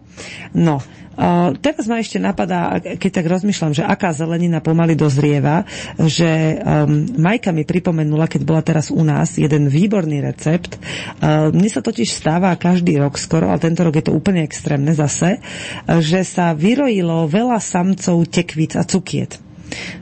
[0.54, 0.80] No,
[1.16, 5.64] Uh, teraz ma ešte napadá, keď tak rozmýšľam, že aká zelenina pomaly dozrieva,
[5.96, 10.76] že um, Majka mi pripomenula, keď bola teraz u nás, jeden výborný recept.
[10.76, 14.91] Uh, mne sa totiž stáva každý rok skoro, ale tento rok je to úplne extrémne
[14.91, 15.39] zase,
[16.04, 19.39] že sa vyrojilo veľa samcov tekvíc a cukiet.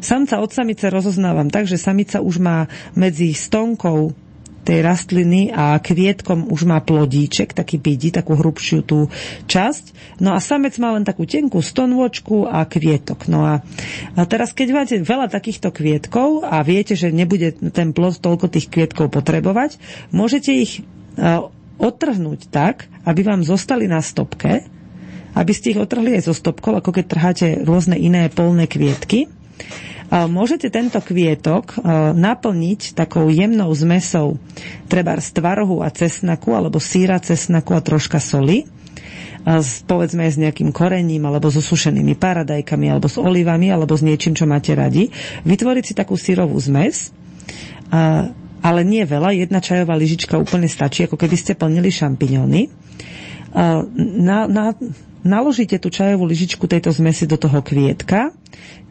[0.01, 2.65] Samca od samice rozoznávam tak, že samica už má
[2.97, 4.17] medzi stonkou
[4.63, 9.11] tej rastliny a kvietkom už má plodíček, taký bidi, takú hrubšiu tú
[9.45, 10.17] časť.
[10.23, 13.27] No a samec má len takú tenkú stonôčku a kvietok.
[13.27, 13.59] No a,
[14.15, 18.71] a teraz, keď máte veľa takýchto kvietkov a viete, že nebude ten plod toľko tých
[18.71, 19.77] kvietkov potrebovať,
[20.15, 20.81] môžete ich
[21.19, 24.63] uh, odtrhnúť tak, aby vám zostali na stopke,
[25.33, 29.27] aby ste ich otrhli aj zo stopkov, ako keď trháte rôzne iné polné kvietky
[30.13, 31.73] Môžete tento kvietok
[32.13, 34.37] naplniť takou jemnou zmesou
[34.85, 38.69] treba z tvarohu a cesnaku alebo síra, cesnaku a troška soli
[39.41, 44.37] s, povedzme s nejakým korením alebo so sušenými paradajkami alebo s olivami alebo s niečím,
[44.37, 45.09] čo máte radi.
[45.49, 47.09] Vytvoriť si takú sírovú zmes
[48.63, 52.61] ale nie veľa, jedna čajová lyžička úplne stačí, ako keby ste plnili šampiňóny.
[54.23, 54.73] Na, na,
[55.23, 58.35] naložíte tú čajovú lyžičku tejto zmesi do toho kvietka.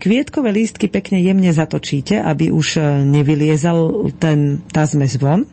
[0.02, 5.46] Kvietkové lístky pekne jemne zatočíte, aby už e, nevyliezal ten, tá zmes von.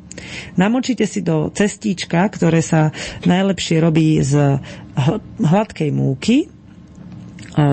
[0.57, 2.89] Namočíte si do cestíčka, ktoré sa
[3.27, 4.57] najlepšie robí z
[5.38, 6.47] hladkej múky, e,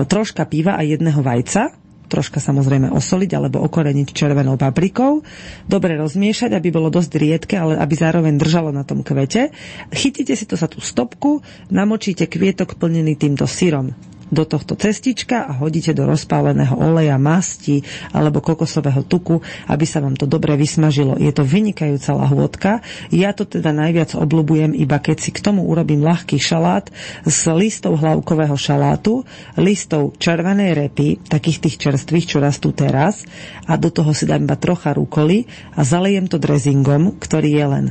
[0.05, 5.21] troška piva a jedného vajca troška samozrejme osoliť alebo okoreniť červenou paprikou,
[5.67, 9.53] dobre rozmiešať, aby bolo dosť riedke, ale aby zároveň držalo na tom kvete.
[9.93, 13.93] Chytíte si to za tú stopku, namočíte kvietok plnený týmto syrom
[14.27, 19.39] do tohto cestička a hodíte do rozpáleného oleja, masti alebo kokosového tuku,
[19.71, 21.15] aby sa vám to dobre vysmažilo.
[21.15, 22.71] Je to vynikajúca lahôdka.
[23.11, 26.91] Ja to teda najviac obľúbujem, iba keď si k tomu urobím ľahký šalát
[27.23, 29.23] s listov hlavkového šalátu,
[29.55, 33.23] listov červenej repy, takých tých čerstvých, čo rastú teraz
[33.65, 37.85] a do toho si dám iba trocha rukoly a zalejem to drezingom, ktorý je len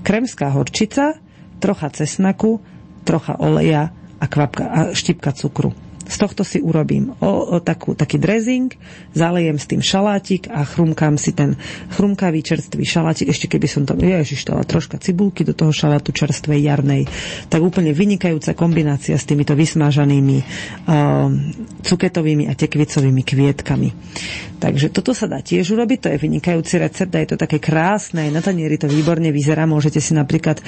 [0.00, 1.16] kremská horčica,
[1.60, 2.60] trocha cesnaku,
[3.04, 5.72] trocha oleja a, kvapka, a štipka cukru.
[6.10, 8.74] Z tohto si urobím o, o takú, taký dressing,
[9.14, 11.54] zalejem s tým šalátik a chrumkám si ten
[11.94, 16.66] chrumkavý čerstvý šalátik, ešte keby som to, ježiš, to troška cibulky do toho šalátu čerstvej
[16.66, 17.06] jarnej.
[17.46, 21.30] Tak úplne vynikajúca kombinácia s týmito vysmážanými uh,
[21.86, 23.88] cuketovými a tekvicovými kvietkami.
[24.60, 28.28] Takže toto sa dá tiež urobiť, to je vynikajúci recept a je to také krásne,
[28.28, 29.64] na tanieri to výborne vyzerá.
[29.64, 30.64] Môžete si napríklad e,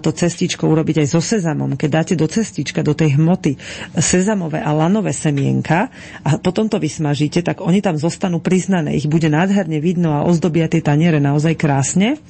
[0.00, 1.76] to cestičko urobiť aj so sezamom.
[1.76, 3.60] Keď dáte do cestička, do tej hmoty
[4.00, 5.88] sezamové a lanové semienka
[6.20, 8.92] a potom to vysmažíte, tak oni tam zostanú priznané.
[9.00, 12.20] Ich bude nádherne vidno a ozdobia tie taniere naozaj krásne.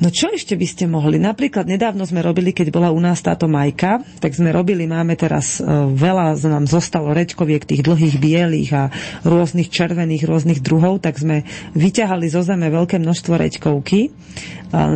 [0.00, 1.20] No čo ešte by ste mohli?
[1.20, 5.60] Napríklad nedávno sme robili, keď bola u nás táto majka, tak sme robili, máme teraz
[5.60, 8.82] e, veľa, nám zostalo reďkoviek tých dlhých bielých a
[9.28, 11.44] rôznych červených, rôznych druhov, tak sme
[11.76, 14.08] vyťahali zo zeme veľké množstvo reďkovky.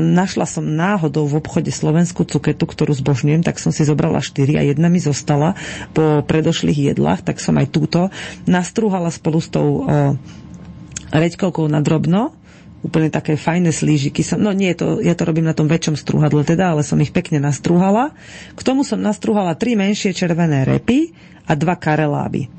[0.00, 4.64] Našla som náhodou v obchode slovenskú cuketu, ktorú zbožňujem, tak som si zobrala štyri a
[4.64, 5.52] jedna mi zostala
[5.92, 8.08] po predošlých jedlách, tak som aj túto
[8.48, 10.16] nastrúhala spolu s tou e,
[11.12, 12.32] reďkovkou na drobno
[12.84, 14.20] úplne také fajné slížiky.
[14.20, 17.10] Som, no nie, to, ja to robím na tom väčšom strúhadle teda, ale som ich
[17.10, 18.12] pekne nastrúhala.
[18.52, 21.16] K tomu som nastrúhala tri menšie červené repy
[21.48, 22.52] a dva kareláby.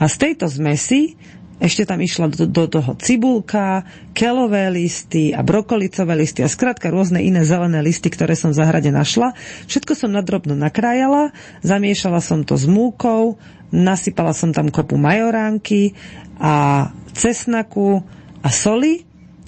[0.00, 1.16] A z tejto zmesi
[1.56, 7.24] ešte tam išla do, do toho cibulka, kelové listy a brokolicové listy a skrátka rôzne
[7.24, 9.32] iné zelené listy, ktoré som v záhrade našla.
[9.64, 11.32] Všetko som nadrobno nakrájala,
[11.64, 13.40] zamiešala som to s múkou,
[13.72, 15.96] nasypala som tam kopu majoránky
[16.36, 18.04] a cesnaku
[18.44, 19.05] a soli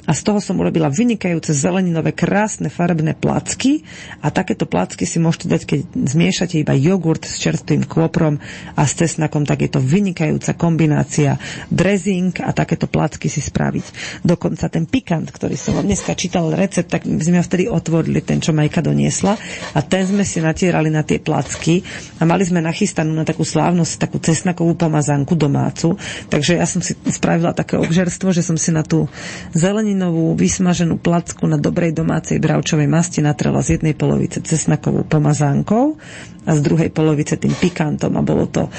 [0.08, 3.84] a z toho som urobila vynikajúce zeleninové krásne farebné placky.
[4.24, 8.40] A takéto placky si môžete dať, keď zmiešate iba jogurt s čerstvým kôprom
[8.72, 11.36] a s cesnakom, tak je to vynikajúca kombinácia
[11.68, 14.24] dressing a takéto placky si spraviť.
[14.24, 18.56] Dokonca ten pikant, ktorý som vám dneska čítal recept, tak sme vtedy otvorili, ten, čo
[18.56, 19.36] Majka doniesla.
[19.76, 21.84] A ten sme si natierali na tie placky
[22.16, 26.00] a mali sme nachystanú na takú slávnosť, takú cesnakovú pomazánku domácu,
[26.32, 29.04] takže ja som si spravila také obžerstvo, že som si na tú
[29.52, 35.98] zeleninu zeleninovú vysmaženú placku na dobrej domácej bravčovej masti natrela z jednej polovice cesnakovou pomazánkou
[36.46, 38.70] a z druhej polovice tým pikantom a bolo to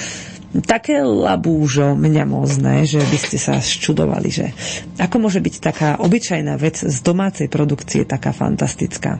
[0.63, 4.47] také labúžo mňamozné, že by ste sa ščudovali, že
[4.95, 9.19] ako môže byť taká obyčajná vec z domácej produkcie taká fantastická.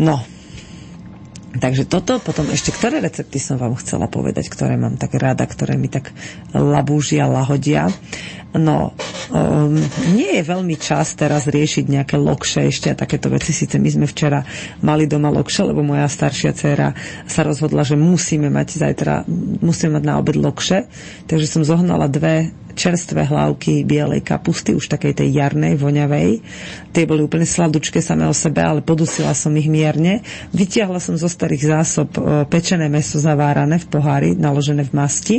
[0.00, 0.24] No,
[1.56, 5.78] Takže toto, potom ešte ktoré recepty som vám chcela povedať, ktoré mám tak rada, ktoré
[5.80, 6.12] mi tak
[6.52, 7.88] labúžia, lahodia.
[8.56, 8.96] No,
[9.28, 9.76] um,
[10.16, 13.52] nie je veľmi čas teraz riešiť nejaké lokše ešte a takéto veci.
[13.52, 14.40] Sice my sme včera
[14.80, 16.96] mali doma lokše, lebo moja staršia dcéra
[17.28, 19.28] sa rozhodla, že musíme mať zajtra,
[19.60, 20.88] musíme mať na obed lokše.
[21.28, 26.44] Takže som zohnala dve čerstvé hlavky bielej kapusty, už takej tej jarnej, voňavej.
[26.92, 30.20] Tie boli úplne sladučké samé o sebe, ale podusila som ich mierne.
[30.52, 35.36] Vytiahla som zo starých zásob e, pečené meso zavárané v pohári, naložené v masti.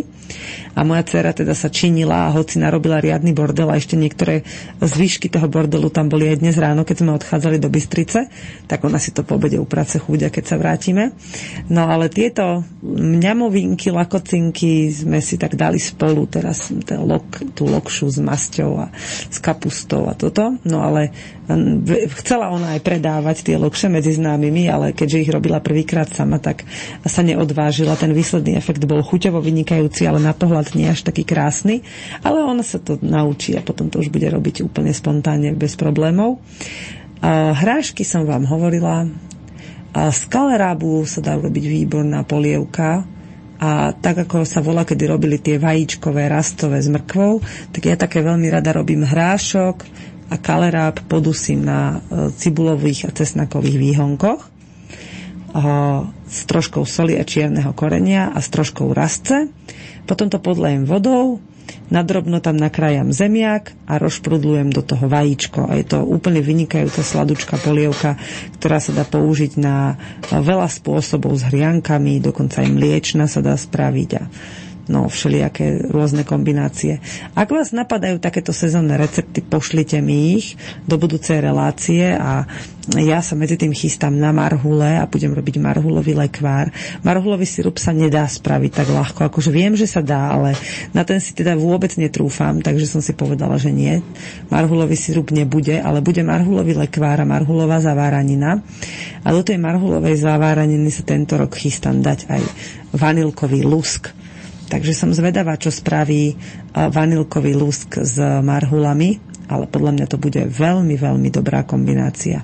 [0.74, 4.42] A moja dcera teda sa činila a hoci narobila riadny bordel a ešte niektoré
[4.82, 8.30] zvyšky toho bordelu tam boli aj dnes ráno, keď sme odchádzali do Bystrice,
[8.66, 11.14] tak ona si to po obede uprace chúďa, keď sa vrátime.
[11.70, 18.10] No ale tieto mňamovinky, lakocinky sme si tak dali spolu, teraz ten lok, tú lokšu
[18.10, 18.94] s masťou a
[19.30, 20.56] s kapustou a toto.
[20.64, 21.12] No ale
[22.20, 26.68] chcela ona aj predávať tie lokše medzi známymi, ale keďže ich robila prvýkrát sama, tak
[27.08, 28.00] sa neodvážila.
[28.00, 31.84] Ten výsledný efekt bol chuťovo vynikajúci, ale na pohľad nie až taký krásny.
[32.24, 36.44] Ale ona sa to naučí a potom to už bude robiť úplne spontánne, bez problémov.
[37.24, 39.10] Hrášky som vám hovorila.
[39.98, 43.08] Z kalerábu sa dá urobiť výborná polievka,
[43.58, 47.42] a tak ako sa volá, kedy robili tie vajíčkové rastové s mrkvou,
[47.74, 53.80] tak ja také veľmi rada robím hrášok, a kaleráb podusím na e, cibulových a cesnakových
[53.80, 54.58] výhonkoch
[56.28, 59.50] s troškou soli a čierneho korenia a s troškou rastce.
[60.06, 61.40] Potom to podlejem vodou,
[61.88, 65.68] nadrobno tam nakrájam zemiak a rozprudlujem do toho vajíčko.
[65.68, 68.20] A je to úplne vynikajúca sladučka polievka,
[68.60, 69.96] ktorá sa dá použiť na
[70.32, 74.24] veľa spôsobov s hriankami, dokonca aj mliečna sa dá spraviť a
[74.88, 77.00] no všelijaké rôzne kombinácie.
[77.36, 80.56] Ak vás napadajú takéto sezónne recepty, pošlite mi ich
[80.88, 82.48] do budúcej relácie a
[82.96, 86.72] ja sa medzi tým chystám na marhule a budem robiť marhulový lekvár.
[87.04, 90.56] Marhulový sirup sa nedá spraviť tak ľahko, akože viem, že sa dá, ale
[90.96, 94.00] na ten si teda vôbec netrúfam, takže som si povedala, že nie.
[94.48, 98.64] Marhulový sirup nebude, ale bude marhulový lekvár a marhulová zaváranina.
[99.28, 102.44] A do tej marhulovej zaváraniny sa tento rok chystám dať aj
[102.96, 104.16] vanilkový lusk
[104.68, 106.36] Takže som zvedavá, čo spraví
[106.76, 112.44] vanilkový lusk s marhulami, ale podľa mňa to bude veľmi, veľmi dobrá kombinácia.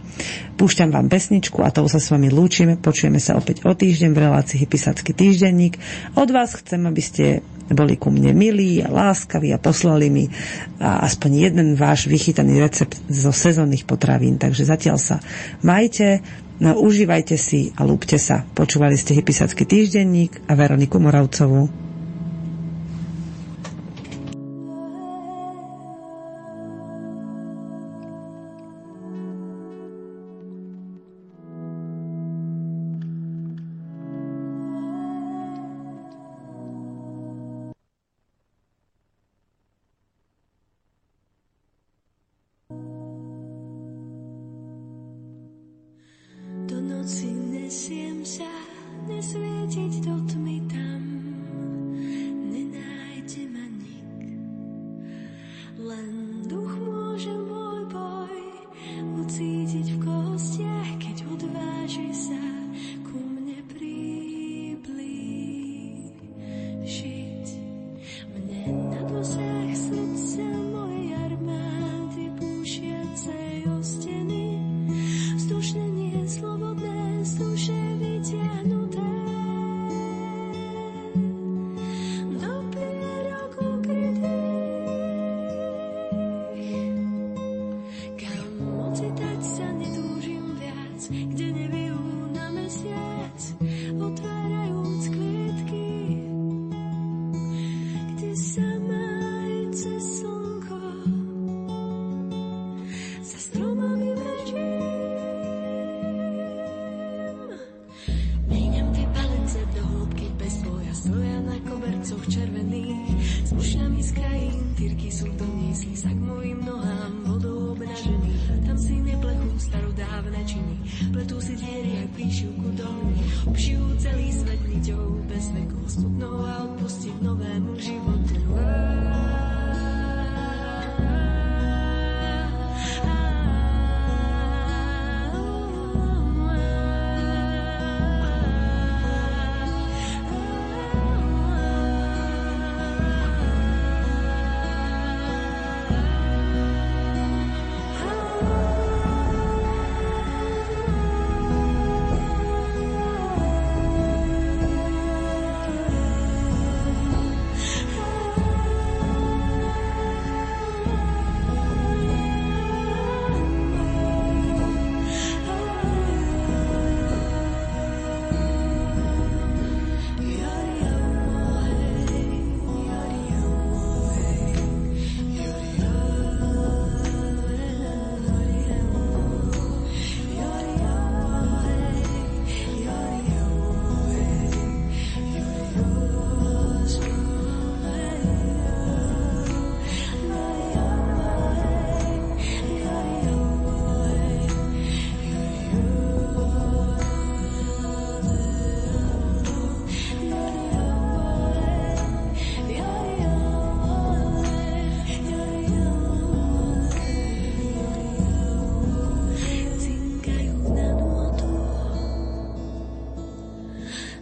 [0.56, 2.80] Púšťam vám pesničku a tou sa s vami lúčime.
[2.80, 5.76] Počujeme sa opäť o týždeň v relácii Hypisacký týždenník.
[6.16, 10.32] Od vás chcem, aby ste boli ku mne milí a láskaví a poslali mi
[10.80, 14.40] aspoň jeden váš vychytaný recept zo sezónnych potravín.
[14.40, 15.20] Takže zatiaľ sa
[15.60, 16.24] majte,
[16.64, 18.48] no, užívajte si a lúbte sa.
[18.56, 21.83] Počúvali ste Hypisacký týždenník a Veroniku Moravcovú.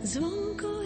[0.03, 0.80] Zvonko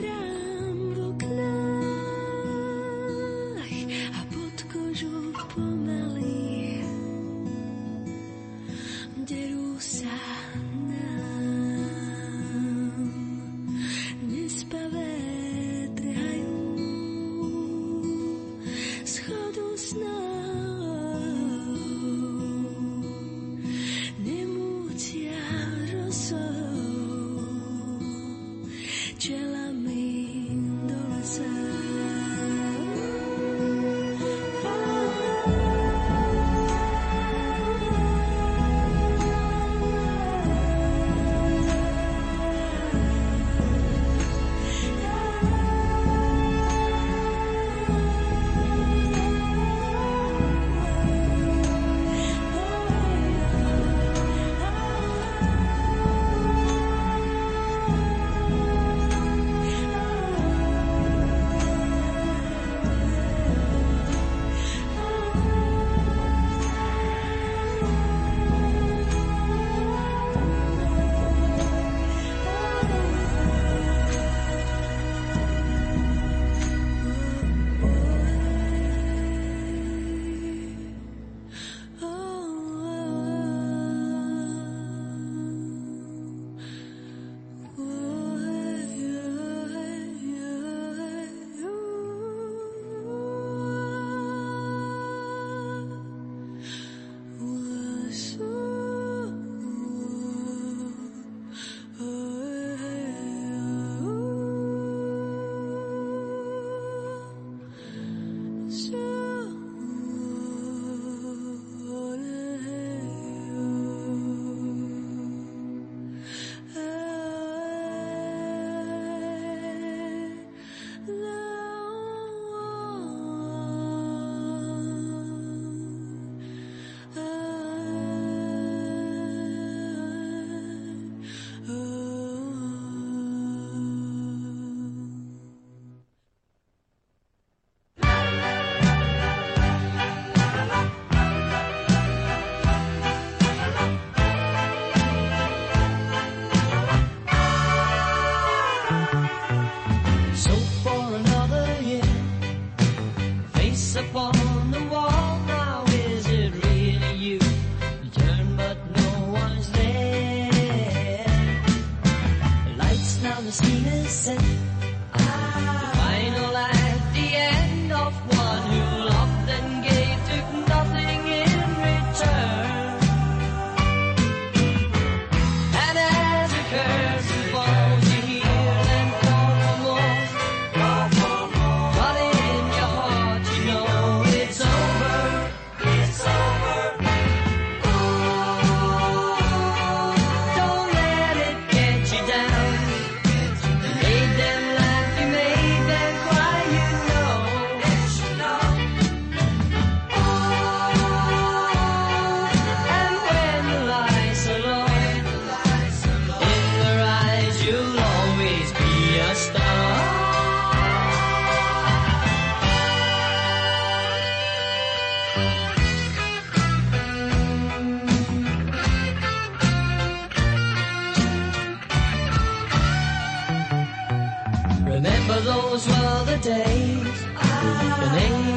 [226.44, 227.08] Your name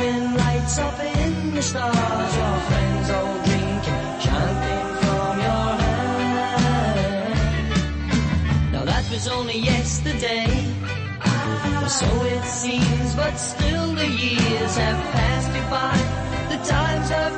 [0.01, 2.37] in lights up in the stars.
[2.37, 7.13] Your friends all drinking champagne from your hand.
[8.73, 10.49] Now that was only yesterday.
[11.89, 15.97] So it seems, but still the years have passed you by.
[16.51, 17.38] The times have